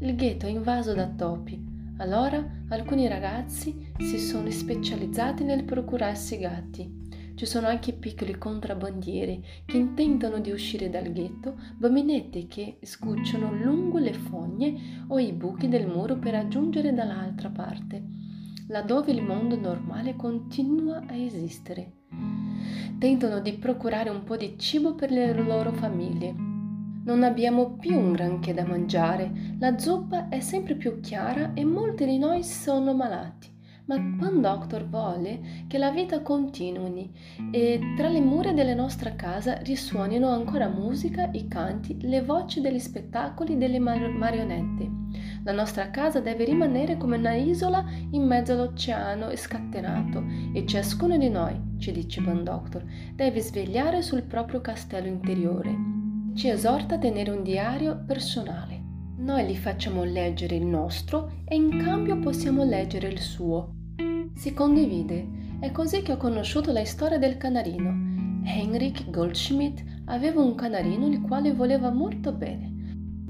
Il 0.00 0.16
ghetto 0.16 0.46
è 0.46 0.50
invaso 0.50 0.94
da 0.94 1.06
topi, 1.06 1.64
allora 1.98 2.44
alcuni 2.70 3.06
ragazzi 3.06 3.92
si 4.00 4.18
sono 4.18 4.50
specializzati 4.50 5.44
nel 5.44 5.62
procurarsi 5.62 6.38
gatti. 6.38 6.92
Ci 7.36 7.46
sono 7.46 7.68
anche 7.68 7.92
piccoli 7.92 8.36
contrabbandieri 8.36 9.44
che 9.64 9.76
intentano 9.76 10.40
di 10.40 10.50
uscire 10.50 10.90
dal 10.90 11.12
ghetto, 11.12 11.54
bambinette 11.76 12.48
che 12.48 12.78
scucciano 12.82 13.52
lungo 13.52 13.98
le 13.98 14.12
fogne 14.12 15.04
o 15.06 15.20
i 15.20 15.32
buchi 15.32 15.68
del 15.68 15.86
muro 15.86 16.16
per 16.16 16.32
raggiungere 16.32 16.92
dall'altra 16.92 17.48
parte, 17.48 18.02
laddove 18.66 19.12
il 19.12 19.22
mondo 19.22 19.54
normale 19.54 20.16
continua 20.16 21.04
a 21.06 21.14
esistere. 21.14 21.98
Tentano 22.98 23.40
di 23.40 23.52
procurare 23.54 24.10
un 24.10 24.24
po' 24.24 24.36
di 24.36 24.58
cibo 24.58 24.94
per 24.94 25.10
le 25.10 25.32
loro 25.32 25.72
famiglie, 25.72 26.48
non 27.02 27.22
abbiamo 27.22 27.78
più 27.78 27.98
un 27.98 28.12
granché 28.12 28.52
da 28.52 28.64
mangiare, 28.64 29.56
la 29.58 29.78
zuppa 29.78 30.28
è 30.28 30.40
sempre 30.40 30.74
più 30.74 31.00
chiara 31.00 31.54
e 31.54 31.64
molti 31.64 32.04
di 32.04 32.18
noi 32.18 32.44
sono 32.44 32.94
malati, 32.94 33.50
ma 33.86 33.96
Pan 33.96 34.42
Doctor 34.42 34.86
vuole 34.86 35.64
che 35.66 35.78
la 35.78 35.90
vita 35.90 36.20
continui 36.20 37.10
e 37.50 37.80
tra 37.96 38.08
le 38.08 38.20
mura 38.20 38.52
della 38.52 38.74
nostra 38.74 39.16
casa 39.16 39.56
risuonino 39.56 40.28
ancora 40.28 40.68
musica, 40.68 41.30
i 41.32 41.48
canti, 41.48 41.96
le 42.02 42.22
voci 42.22 42.60
degli 42.60 42.78
spettacoli 42.78 43.56
delle 43.56 43.78
mar- 43.78 44.10
marionette. 44.10 44.90
La 45.44 45.52
nostra 45.52 45.90
casa 45.90 46.20
deve 46.20 46.44
rimanere 46.44 46.96
come 46.96 47.16
una 47.16 47.34
isola 47.34 47.84
in 48.10 48.26
mezzo 48.26 48.52
all'oceano 48.52 49.34
scatenato 49.34 50.24
e 50.52 50.66
ciascuno 50.66 51.16
di 51.16 51.28
noi, 51.28 51.58
ci 51.78 51.92
dice 51.92 52.22
Pan 52.22 52.44
Doctor, 52.44 52.84
deve 53.14 53.40
svegliare 53.40 54.02
sul 54.02 54.22
proprio 54.22 54.60
castello 54.60 55.08
interiore. 55.08 55.74
Ci 56.34 56.48
esorta 56.48 56.96
a 56.96 56.98
tenere 56.98 57.30
un 57.30 57.42
diario 57.42 58.02
personale. 58.06 58.78
Noi 59.16 59.46
gli 59.46 59.56
facciamo 59.56 60.04
leggere 60.04 60.56
il 60.56 60.66
nostro 60.66 61.42
e 61.44 61.54
in 61.54 61.82
cambio 61.82 62.18
possiamo 62.18 62.64
leggere 62.64 63.08
il 63.08 63.20
suo 63.20 63.74
si 64.40 64.54
condivide. 64.54 65.28
È 65.60 65.70
così 65.70 66.00
che 66.00 66.12
ho 66.12 66.16
conosciuto 66.16 66.72
la 66.72 66.82
storia 66.86 67.18
del 67.18 67.36
canarino. 67.36 68.42
Heinrich 68.46 69.10
Goldschmidt 69.10 69.84
aveva 70.06 70.40
un 70.40 70.54
canarino 70.54 71.06
il 71.08 71.20
quale 71.20 71.52
voleva 71.52 71.90
molto 71.90 72.32
bene. 72.32 72.79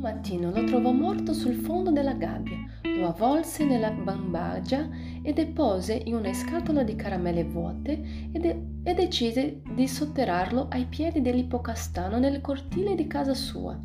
Un 0.00 0.10
mattino 0.10 0.50
lo 0.50 0.64
trovò 0.64 0.92
morto 0.92 1.34
sul 1.34 1.52
fondo 1.52 1.90
della 1.90 2.14
gabbia, 2.14 2.56
lo 2.84 3.08
avvolse 3.08 3.66
nella 3.66 3.90
bambagia 3.90 4.88
e 5.22 5.34
depose 5.34 5.92
in 6.06 6.14
una 6.14 6.32
scatola 6.32 6.82
di 6.82 6.96
caramelle 6.96 7.44
vuote 7.44 8.02
e, 8.32 8.38
de- 8.38 8.62
e 8.82 8.94
decise 8.94 9.60
di 9.74 9.86
sotterrarlo 9.86 10.68
ai 10.70 10.86
piedi 10.86 11.20
dell'ipocastano 11.20 12.18
nel 12.18 12.40
cortile 12.40 12.94
di 12.94 13.06
casa 13.06 13.34
sua. 13.34 13.78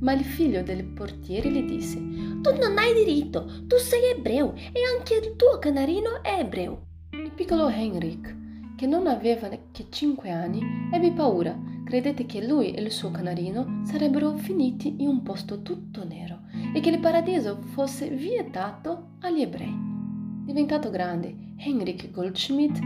Ma 0.00 0.14
il 0.14 0.24
figlio 0.24 0.62
del 0.62 0.86
portiere 0.86 1.50
gli 1.50 1.64
disse: 1.64 1.98
Tu 1.98 2.56
non 2.58 2.78
hai 2.78 2.94
diritto, 2.94 3.44
tu 3.66 3.76
sei 3.76 4.12
ebreo 4.16 4.54
e 4.54 4.80
anche 4.96 5.16
il 5.16 5.36
tuo 5.36 5.58
canarino 5.58 6.22
è 6.22 6.38
ebreo. 6.40 6.86
Il 7.10 7.30
piccolo 7.32 7.68
Henrik, 7.68 8.34
che 8.78 8.86
non 8.86 9.08
aveva 9.08 9.48
che 9.72 9.86
cinque 9.90 10.30
anni, 10.30 10.62
ebbe 10.92 11.10
paura. 11.10 11.58
Credette 11.84 12.26
che 12.26 12.46
lui 12.46 12.70
e 12.70 12.80
il 12.80 12.92
suo 12.92 13.10
canarino 13.10 13.80
sarebbero 13.82 14.36
finiti 14.36 15.02
in 15.02 15.08
un 15.08 15.22
posto 15.24 15.62
tutto 15.62 16.06
nero 16.06 16.42
e 16.72 16.78
che 16.78 16.90
il 16.90 17.00
paradiso 17.00 17.60
fosse 17.72 18.08
vietato 18.08 19.14
agli 19.20 19.40
ebrei. 19.40 19.74
Diventato 20.44 20.90
grande, 20.90 21.34
Henrik 21.56 22.12
Goldschmidt, 22.12 22.78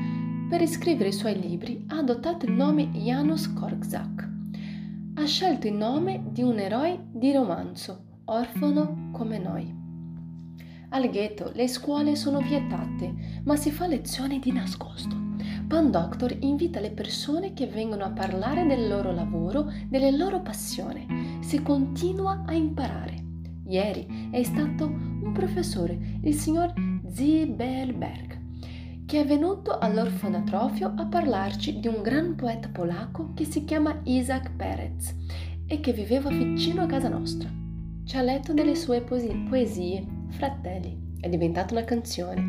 per 0.48 0.66
scrivere 0.66 1.10
i 1.10 1.12
suoi 1.12 1.38
libri, 1.38 1.84
ha 1.88 1.98
adottato 1.98 2.46
il 2.46 2.52
nome 2.52 2.88
Janusz 2.92 3.52
Korczak 3.52 4.30
ha 5.14 5.26
scelto 5.26 5.66
il 5.66 5.74
nome 5.74 6.22
di 6.30 6.42
un 6.42 6.58
eroe 6.58 7.08
di 7.12 7.32
romanzo, 7.32 8.20
orfano 8.24 9.10
come 9.12 9.38
noi. 9.38 9.80
Al 10.88 11.10
ghetto 11.10 11.50
le 11.54 11.68
scuole 11.68 12.16
sono 12.16 12.40
vietate, 12.40 13.42
ma 13.44 13.56
si 13.56 13.70
fa 13.70 13.86
lezioni 13.86 14.38
di 14.38 14.52
nascosto. 14.52 15.31
Pan 15.72 15.90
Doctor 15.90 16.36
invita 16.40 16.80
le 16.80 16.90
persone 16.90 17.54
che 17.54 17.66
vengono 17.66 18.04
a 18.04 18.10
parlare 18.10 18.66
del 18.66 18.88
loro 18.88 19.10
lavoro, 19.10 19.72
delle 19.88 20.10
loro 20.14 20.42
passioni. 20.42 21.38
Si 21.40 21.62
continua 21.62 22.42
a 22.44 22.52
imparare. 22.52 23.24
Ieri 23.64 24.28
è 24.30 24.42
stato 24.42 24.84
un 24.84 25.32
professore, 25.32 26.18
il 26.24 26.34
signor 26.34 26.74
Zibelberg, 27.10 28.38
che 29.06 29.20
è 29.22 29.24
venuto 29.24 29.78
all'orfanatrofio 29.78 30.92
a 30.94 31.06
parlarci 31.06 31.80
di 31.80 31.88
un 31.88 32.02
gran 32.02 32.34
poeta 32.34 32.68
polacco 32.68 33.32
che 33.32 33.46
si 33.46 33.64
chiama 33.64 33.98
Isaac 34.04 34.54
Perez 34.54 35.14
e 35.66 35.80
che 35.80 35.94
viveva 35.94 36.28
vicino 36.28 36.82
a 36.82 36.86
casa 36.86 37.08
nostra. 37.08 37.48
Ci 38.04 38.16
ha 38.18 38.20
letto 38.20 38.52
delle 38.52 38.74
sue 38.74 39.00
poesie, 39.00 40.06
Fratelli, 40.28 41.14
è 41.18 41.30
diventata 41.30 41.72
una 41.72 41.84
canzone. 41.84 42.42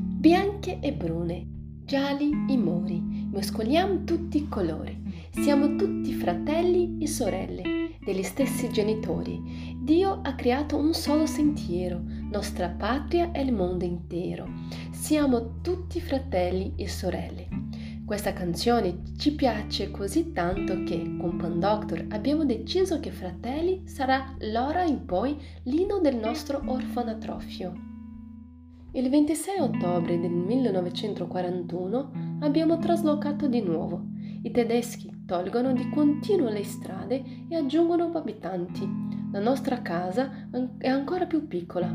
Bianche 0.00 0.78
e 0.80 0.94
brune, 0.94 1.52
gialli 1.84 2.30
i 2.48 2.56
muri, 2.56 3.28
mescoliamo 3.30 4.04
tutti 4.04 4.38
i 4.38 4.48
colori, 4.48 5.02
siamo 5.30 5.76
tutti 5.76 6.14
fratelli 6.14 6.96
e 6.98 7.06
sorelle 7.06 7.62
degli 8.02 8.22
stessi 8.22 8.70
genitori. 8.70 9.76
Dio 9.80 10.20
ha 10.22 10.34
creato 10.34 10.76
un 10.76 10.94
solo 10.94 11.26
sentiero, 11.26 12.00
nostra 12.30 12.68
patria 12.68 13.32
è 13.32 13.40
il 13.40 13.52
mondo 13.52 13.84
intero. 13.84 14.46
Siamo 14.90 15.60
tutti 15.60 16.00
fratelli 16.00 16.74
e 16.76 16.88
sorelle. 16.88 17.48
Questa 18.04 18.34
canzone 18.34 19.00
ci 19.16 19.34
piace 19.34 19.90
così 19.90 20.32
tanto 20.32 20.82
che 20.84 21.16
con 21.18 21.36
Pan 21.36 21.58
Doctor 21.58 22.04
abbiamo 22.10 22.44
deciso 22.44 23.00
che 23.00 23.10
Fratelli 23.10 23.82
sarà 23.86 24.36
l'ora 24.40 24.84
in 24.84 25.06
poi 25.06 25.34
l'inno 25.64 26.00
del 26.00 26.16
nostro 26.16 26.62
orfanatrofio. 26.66 27.93
Il 28.96 29.10
26 29.10 29.58
ottobre 29.58 30.20
del 30.20 30.30
1941 30.30 32.12
abbiamo 32.42 32.78
traslocato 32.78 33.48
di 33.48 33.60
nuovo. 33.60 34.04
I 34.42 34.52
tedeschi 34.52 35.24
tolgono 35.26 35.72
di 35.72 35.90
continuo 35.90 36.48
le 36.48 36.62
strade 36.62 37.24
e 37.48 37.56
aggiungono 37.56 38.12
abitanti. 38.14 38.88
La 39.32 39.40
nostra 39.40 39.82
casa 39.82 40.48
è 40.78 40.86
ancora 40.86 41.26
più 41.26 41.48
piccola, 41.48 41.90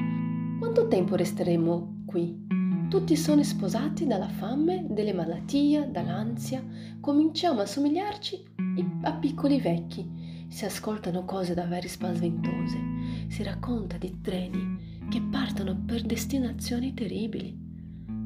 quanto 0.59 0.89
tempo 0.89 1.15
resteremo 1.15 2.03
qui? 2.05 2.45
Tutti 2.89 3.15
sono 3.15 3.43
sposati 3.43 4.05
dalla 4.05 4.27
fame, 4.27 4.85
dalle 4.89 5.13
malattie, 5.13 5.89
dall'ansia. 5.89 6.61
Cominciamo 6.99 7.61
a 7.61 7.65
somigliarci 7.65 8.43
a 9.03 9.13
piccoli 9.13 9.61
vecchi. 9.61 10.45
Si 10.49 10.65
ascoltano 10.65 11.23
cose 11.23 11.53
davvero 11.53 11.87
spaventose. 11.87 12.77
Si 13.29 13.41
racconta 13.41 13.97
di 13.97 14.19
treni 14.19 14.98
che 15.09 15.21
partono 15.21 15.75
per 15.87 16.03
destinazioni 16.03 16.93
terribili. 16.93 17.57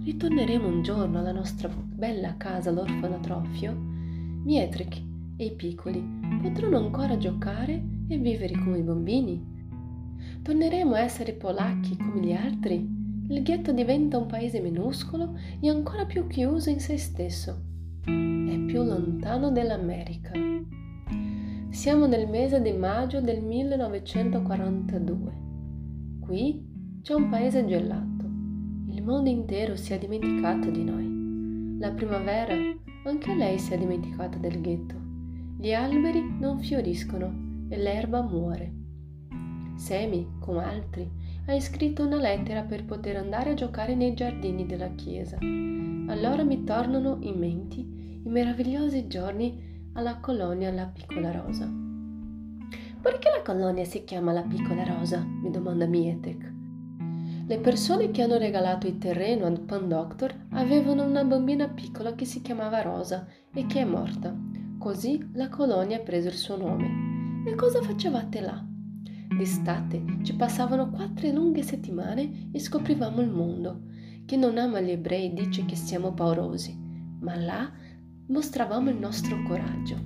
Ritorneremo 0.03 0.67
un 0.67 0.83
giorno 0.83 1.19
alla 1.19 1.31
nostra 1.31 1.69
bella 1.69 2.35
casa 2.35 2.71
l'orfanatrofio. 2.71 3.73
Mietrich 4.43 5.01
e 5.37 5.45
i 5.45 5.53
piccoli 5.53 6.03
potranno 6.41 6.77
ancora 6.77 7.17
giocare 7.17 7.81
e 8.09 8.17
vivere 8.17 8.59
come 8.59 8.79
i 8.79 8.81
bambini. 8.83 9.41
Torneremo 10.41 10.93
a 10.93 10.99
essere 10.99 11.31
polacchi 11.31 11.95
come 11.95 12.19
gli 12.19 12.33
altri? 12.33 12.85
Il 13.29 13.41
ghetto 13.43 13.71
diventa 13.71 14.17
un 14.17 14.25
paese 14.25 14.59
minuscolo 14.59 15.37
e 15.61 15.69
ancora 15.69 16.05
più 16.05 16.27
chiuso 16.27 16.69
in 16.69 16.81
se 16.81 16.97
stesso. 16.97 17.63
È 18.03 18.09
più 18.65 18.83
lontano 18.83 19.51
dell'America. 19.51 20.31
Siamo 21.69 22.07
nel 22.07 22.27
mese 22.27 22.61
di 22.61 22.73
maggio 22.73 23.21
del 23.21 23.41
1942. 23.41 25.31
Qui 26.19 26.71
c'è 27.03 27.13
un 27.13 27.27
paese 27.27 27.65
gelato. 27.65 28.23
Il 28.87 29.03
mondo 29.03 29.29
intero 29.29 29.75
si 29.75 29.91
è 29.91 29.99
dimenticato 29.99 30.69
di 30.69 30.85
noi. 30.85 31.77
La 31.77 31.91
primavera, 31.91 32.55
anche 33.03 33.35
lei 33.35 33.59
si 33.59 33.73
è 33.73 33.77
dimenticata 33.77 34.37
del 34.37 34.61
ghetto. 34.61 34.95
Gli 35.59 35.73
alberi 35.73 36.23
non 36.39 36.61
fioriscono 36.61 37.65
e 37.67 37.75
l'erba 37.75 38.21
muore. 38.21 38.73
Semi, 39.75 40.35
con 40.39 40.59
altri, 40.59 41.11
hai 41.47 41.59
scritto 41.59 42.05
una 42.05 42.21
lettera 42.21 42.61
per 42.61 42.85
poter 42.85 43.17
andare 43.17 43.49
a 43.49 43.55
giocare 43.55 43.95
nei 43.95 44.13
giardini 44.13 44.65
della 44.65 44.91
chiesa. 44.95 45.35
Allora 45.41 46.43
mi 46.45 46.63
tornano 46.63 47.17
in 47.19 47.37
mente 47.37 47.79
i 47.81 48.29
meravigliosi 48.29 49.07
giorni 49.07 49.89
alla 49.95 50.19
colonia 50.21 50.71
La 50.71 50.85
Piccola 50.85 51.31
Rosa. 51.31 51.69
Perché 53.01 53.29
la 53.29 53.41
colonia 53.43 53.83
si 53.83 54.05
chiama 54.05 54.31
La 54.31 54.43
Piccola 54.43 54.85
Rosa? 54.85 55.21
mi 55.21 55.49
domanda 55.49 55.85
Mietek. 55.85 56.52
Le 57.45 57.59
persone 57.59 58.09
che 58.11 58.21
hanno 58.21 58.37
regalato 58.37 58.87
il 58.87 58.97
terreno 58.97 59.45
al 59.45 59.59
Pan 59.59 59.89
Doctor 59.89 60.33
avevano 60.51 61.03
una 61.03 61.25
bambina 61.25 61.67
piccola 61.67 62.15
che 62.15 62.23
si 62.23 62.41
chiamava 62.41 62.81
Rosa 62.81 63.27
e 63.53 63.65
che 63.65 63.81
è 63.81 63.83
morta. 63.83 64.33
Così 64.79 65.29
la 65.33 65.49
colonia 65.49 65.97
ha 65.97 66.01
preso 66.01 66.29
il 66.29 66.35
suo 66.35 66.55
nome. 66.55 67.43
E 67.45 67.53
cosa 67.55 67.81
facevate 67.81 68.39
là? 68.39 68.65
D'estate 69.37 70.19
ci 70.23 70.33
passavano 70.37 70.89
quattro 70.89 71.29
lunghe 71.31 71.63
settimane 71.63 72.49
e 72.53 72.59
scoprivamo 72.59 73.19
il 73.19 73.29
mondo. 73.29 73.81
Chi 74.25 74.37
non 74.37 74.57
ama 74.57 74.79
gli 74.79 74.91
ebrei 74.91 75.33
dice 75.33 75.65
che 75.65 75.75
siamo 75.75 76.13
paurosi, 76.13 76.79
ma 77.19 77.35
là 77.35 77.69
mostravamo 78.27 78.89
il 78.89 78.97
nostro 78.97 79.43
coraggio. 79.43 79.97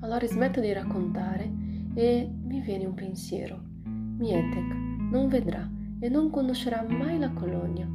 Allora 0.00 0.26
smetto 0.26 0.60
di 0.60 0.72
raccontare 0.72 1.52
e 1.92 2.30
mi 2.44 2.62
viene 2.62 2.86
un 2.86 2.94
pensiero. 2.94 3.62
Mietek 3.84 4.74
non 5.10 5.28
vedrà 5.28 5.78
e 6.00 6.08
non 6.08 6.30
conoscerà 6.30 6.82
mai 6.88 7.18
la 7.18 7.30
colonia. 7.30 7.88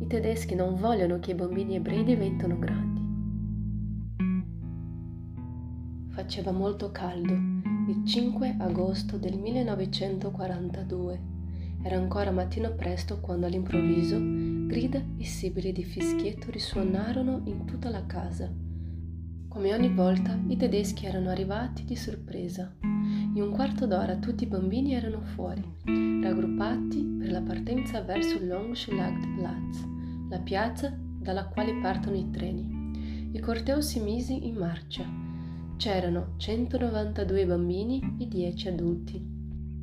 I 0.00 0.06
tedeschi 0.06 0.54
non 0.54 0.74
vogliono 0.74 1.18
che 1.20 1.30
i 1.30 1.34
bambini 1.34 1.76
ebrei 1.76 2.04
diventino 2.04 2.58
grandi. 2.58 3.00
Faceva 6.08 6.52
molto 6.52 6.90
caldo 6.90 7.32
il 7.88 8.04
5 8.04 8.56
agosto 8.58 9.16
del 9.16 9.38
1942. 9.38 11.20
Era 11.82 11.96
ancora 11.96 12.30
mattino 12.30 12.74
presto 12.74 13.18
quando 13.20 13.46
all'improvviso 13.46 14.18
grida 14.66 15.02
e 15.16 15.24
sibili 15.24 15.72
di 15.72 15.82
fischietto 15.82 16.50
risuonarono 16.50 17.42
in 17.44 17.64
tutta 17.64 17.90
la 17.90 18.06
casa. 18.06 18.52
Come 19.48 19.74
ogni 19.74 19.92
volta 19.92 20.38
i 20.48 20.56
tedeschi 20.56 21.06
erano 21.06 21.28
arrivati 21.28 21.84
di 21.84 21.96
sorpresa. 21.96 22.72
In 23.34 23.40
un 23.40 23.50
quarto 23.50 23.86
d'ora 23.86 24.16
tutti 24.16 24.44
i 24.44 24.46
bambini 24.46 24.92
erano 24.92 25.22
fuori, 25.22 25.64
raggruppati 25.84 27.16
per 27.18 27.30
la 27.30 27.40
partenza 27.40 28.02
verso 28.02 28.38
Longschlagplatz, 28.38 29.86
la 30.28 30.38
piazza 30.38 30.94
dalla 30.94 31.46
quale 31.46 31.74
partono 31.80 32.16
i 32.16 32.28
treni. 32.30 33.30
Il 33.32 33.40
corteo 33.40 33.80
si 33.80 34.00
mise 34.00 34.34
in 34.34 34.56
marcia. 34.56 35.04
C'erano 35.76 36.34
192 36.36 37.46
bambini 37.46 38.16
e 38.18 38.28
10 38.28 38.68
adulti. 38.68 39.26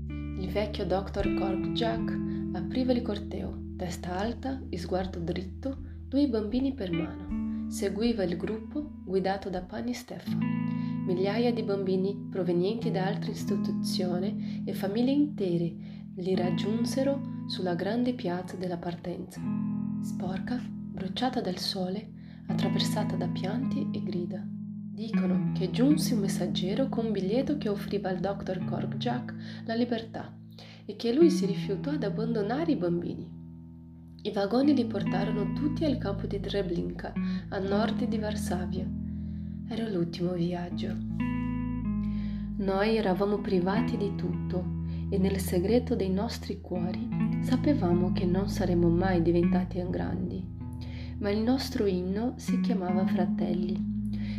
Il 0.10 0.50
vecchio 0.52 0.86
dottor 0.86 1.34
Korkjak 1.34 2.20
apriva 2.54 2.92
il 2.92 3.02
corteo, 3.02 3.74
testa 3.78 4.16
alta 4.16 4.62
e 4.70 4.78
sguardo 4.78 5.18
dritto, 5.18 5.76
due 6.08 6.28
bambini 6.28 6.76
per 6.76 6.92
mano. 6.92 7.68
Seguiva 7.72 8.22
il 8.22 8.38
gruppo 8.38 8.92
guidato 9.04 9.50
da 9.50 9.62
Pani 9.64 9.94
Stefan. 9.94 10.69
Migliaia 11.10 11.52
di 11.52 11.64
bambini 11.64 12.28
provenienti 12.30 12.92
da 12.92 13.08
altre 13.08 13.32
istituzioni 13.32 14.62
e 14.64 14.76
famiglie 14.76 15.10
intere 15.10 15.76
li 16.18 16.36
raggiunsero 16.36 17.46
sulla 17.48 17.74
grande 17.74 18.14
piazza 18.14 18.56
della 18.58 18.78
partenza. 18.78 19.42
Sporca, 20.04 20.62
bruciata 20.64 21.42
dal 21.42 21.58
sole, 21.58 22.12
attraversata 22.46 23.16
da 23.16 23.28
pianti 23.28 23.90
e 23.92 24.04
grida. 24.04 24.46
Dicono 24.48 25.52
che 25.58 25.72
giunse 25.72 26.14
un 26.14 26.20
messaggero 26.20 26.90
con 26.90 27.08
un 27.08 27.12
biglietto 27.12 27.58
che 27.58 27.70
offriva 27.70 28.10
al 28.10 28.20
dottor 28.20 28.64
Korkjak 28.66 29.64
la 29.66 29.74
libertà 29.74 30.32
e 30.86 30.96
che 30.96 31.12
lui 31.12 31.32
si 31.32 31.48
rifiutò 31.48 31.90
ad 31.90 32.04
abbandonare 32.04 32.74
i 32.74 32.78
bambini. 32.78 33.28
I 34.22 34.32
vagoni 34.32 34.76
li 34.76 34.86
portarono 34.86 35.54
tutti 35.54 35.86
al 35.86 35.98
campo 35.98 36.28
di 36.28 36.40
Treblinka, 36.40 37.12
a 37.50 37.58
nord 37.58 38.04
di 38.04 38.20
Varsavia 38.20 38.99
era 39.70 39.88
l'ultimo 39.88 40.34
viaggio. 40.34 40.96
Noi 42.58 42.98
eravamo 42.98 43.38
privati 43.38 43.98
di 43.98 44.16
tutto 44.16 44.78
e 45.10 45.18
nel 45.20 45.40
segreto 45.40 45.96
dei 45.96 46.10
nostri 46.10 46.60
cuori 46.60 47.08
sapevamo 47.42 48.12
che 48.12 48.26
non 48.26 48.50
saremmo 48.50 48.90
mai 48.90 49.22
diventati 49.22 49.84
grandi. 49.90 50.44
Ma 51.20 51.30
il 51.30 51.42
nostro 51.42 51.86
inno 51.86 52.34
si 52.38 52.60
chiamava 52.62 53.06
Fratelli. 53.06 53.98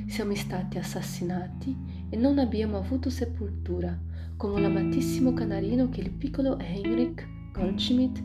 Siamo 0.08 0.34
stati 0.34 0.78
assassinati 0.78 1.76
e 2.08 2.16
non 2.16 2.38
abbiamo 2.38 2.76
avuto 2.76 3.08
sepoltura, 3.08 3.96
come 4.36 4.60
l'amatissimo 4.60 5.32
canarino 5.32 5.88
che 5.90 6.00
il 6.00 6.10
piccolo 6.10 6.58
Heinrich 6.58 7.24
Goldschmidt 7.52 8.20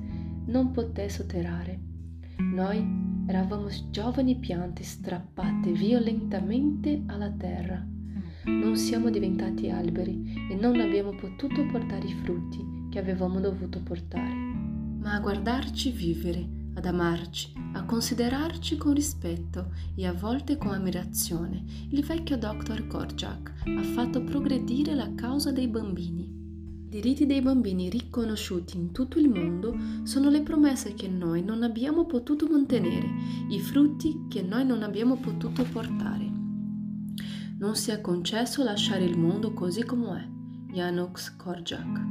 non 0.45 0.71
poté 0.71 1.07
sotterrare. 1.09 1.79
Noi 2.37 3.04
Eravamo 3.27 3.69
giovani 3.89 4.35
piante 4.35 4.83
strappate 4.83 5.71
violentemente 5.71 7.01
alla 7.07 7.31
terra. 7.31 7.83
Non 8.45 8.75
siamo 8.75 9.09
diventati 9.09 9.69
alberi 9.69 10.47
e 10.51 10.55
non 10.55 10.79
abbiamo 10.79 11.15
potuto 11.15 11.65
portare 11.65 12.05
i 12.05 12.13
frutti 12.23 12.87
che 12.91 12.99
avevamo 12.99 13.39
dovuto 13.39 13.81
portare. 13.81 14.33
Ma 14.33 15.13
a 15.13 15.19
guardarci 15.19 15.89
vivere, 15.89 16.47
ad 16.75 16.85
amarci, 16.85 17.51
a 17.73 17.83
considerarci 17.83 18.77
con 18.77 18.93
rispetto 18.93 19.73
e 19.95 20.05
a 20.05 20.13
volte 20.13 20.57
con 20.57 20.73
ammirazione, 20.73 21.63
il 21.89 22.05
vecchio 22.05 22.37
dottor 22.37 22.85
Korjak 22.85 23.53
ha 23.65 23.83
fatto 23.83 24.23
progredire 24.23 24.93
la 24.93 25.13
causa 25.15 25.51
dei 25.51 25.67
bambini 25.67 26.44
diritti 26.95 27.25
dei 27.25 27.41
bambini 27.41 27.89
riconosciuti 27.89 28.77
in 28.77 28.93
tutto 28.93 29.19
il 29.19 29.27
mondo 29.27 29.77
sono 30.03 30.29
le 30.29 30.41
promesse 30.41 30.93
che 30.93 31.09
noi 31.09 31.43
non 31.43 31.61
abbiamo 31.61 32.05
potuto 32.05 32.47
mantenere, 32.47 33.05
i 33.49 33.59
frutti 33.59 34.27
che 34.29 34.41
noi 34.41 34.65
non 34.65 34.81
abbiamo 34.81 35.17
potuto 35.17 35.65
portare. 35.69 36.31
Non 37.57 37.75
si 37.75 37.91
è 37.91 37.99
concesso 37.99 38.63
lasciare 38.63 39.03
il 39.03 39.17
mondo 39.17 39.53
così 39.53 39.83
com'è. 39.83 40.25
Janusz 40.71 41.35
Korczak. 41.35 42.01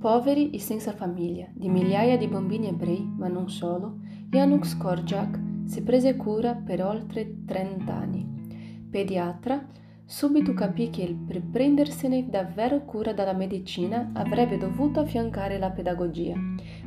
Poveri 0.00 0.50
e 0.50 0.58
senza 0.58 0.92
famiglia, 0.92 1.48
di 1.54 1.70
migliaia 1.70 2.18
di 2.18 2.28
bambini 2.28 2.68
ebrei, 2.68 3.02
ma 3.16 3.28
non 3.28 3.48
solo, 3.48 4.00
Janusz 4.28 4.76
Korczak 4.76 5.40
si 5.64 5.82
prese 5.82 6.16
cura 6.16 6.54
per 6.54 6.84
oltre 6.84 7.42
30 7.46 7.94
anni. 7.94 8.86
Pediatra, 8.90 9.66
Subito 10.12 10.52
capì 10.52 10.90
che 10.90 11.16
per 11.26 11.40
prendersene 11.40 12.28
davvero 12.28 12.84
cura 12.84 13.14
della 13.14 13.32
medicina 13.32 14.10
avrebbe 14.12 14.58
dovuto 14.58 15.00
affiancare 15.00 15.56
la 15.56 15.70
pedagogia. 15.70 16.34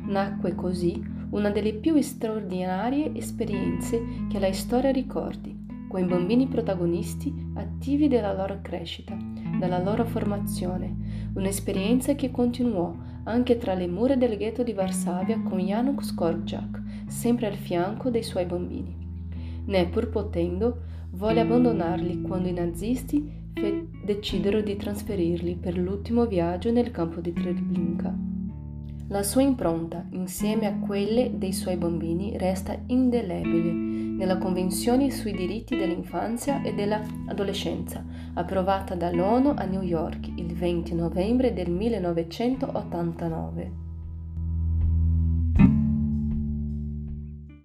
Nacque 0.06 0.54
così 0.54 1.04
una 1.30 1.50
delle 1.50 1.74
più 1.74 2.00
straordinarie 2.00 3.12
esperienze 3.16 4.00
che 4.30 4.38
la 4.38 4.52
storia 4.52 4.92
ricordi, 4.92 5.58
con 5.88 6.02
i 6.02 6.06
bambini 6.06 6.46
protagonisti 6.46 7.34
attivi 7.54 8.06
della 8.06 8.32
loro 8.32 8.60
crescita, 8.62 9.16
della 9.58 9.82
loro 9.82 10.04
formazione, 10.04 10.94
un'esperienza 11.34 12.14
che 12.14 12.30
continuò 12.30 12.94
anche 13.24 13.58
tra 13.58 13.74
le 13.74 13.88
mura 13.88 14.14
del 14.14 14.36
ghetto 14.36 14.62
di 14.62 14.72
Varsavia 14.72 15.40
con 15.40 15.58
Janusz 15.58 16.14
Korczak, 16.14 16.80
sempre 17.08 17.48
al 17.48 17.56
fianco 17.56 18.08
dei 18.08 18.22
suoi 18.22 18.44
bambini. 18.46 18.96
Né 19.64 19.88
pur 19.88 20.10
potendo, 20.10 20.82
volle 21.16 21.40
abbandonarli 21.40 22.20
quando 22.20 22.48
i 22.48 22.52
nazisti 22.52 23.26
fe- 23.54 23.88
decisero 24.04 24.60
di 24.60 24.76
trasferirli 24.76 25.56
per 25.56 25.78
l'ultimo 25.78 26.26
viaggio 26.26 26.70
nel 26.70 26.90
campo 26.90 27.20
di 27.20 27.32
Treblinka. 27.32 28.14
La 29.08 29.22
sua 29.22 29.42
impronta, 29.42 30.04
insieme 30.10 30.66
a 30.66 30.76
quelle 30.78 31.38
dei 31.38 31.52
suoi 31.52 31.76
bambini, 31.76 32.36
resta 32.36 32.76
indelebile 32.86 33.72
nella 33.72 34.36
Convenzione 34.36 35.10
sui 35.10 35.32
diritti 35.32 35.76
dell'infanzia 35.76 36.62
e 36.62 36.74
dell'adolescenza, 36.74 38.04
approvata 38.34 38.94
dall'ONU 38.94 39.54
a 39.56 39.64
New 39.64 39.82
York 39.82 40.28
il 40.36 40.54
20 40.54 40.94
novembre 40.94 41.52
del 41.52 41.70
1989. 41.70 43.85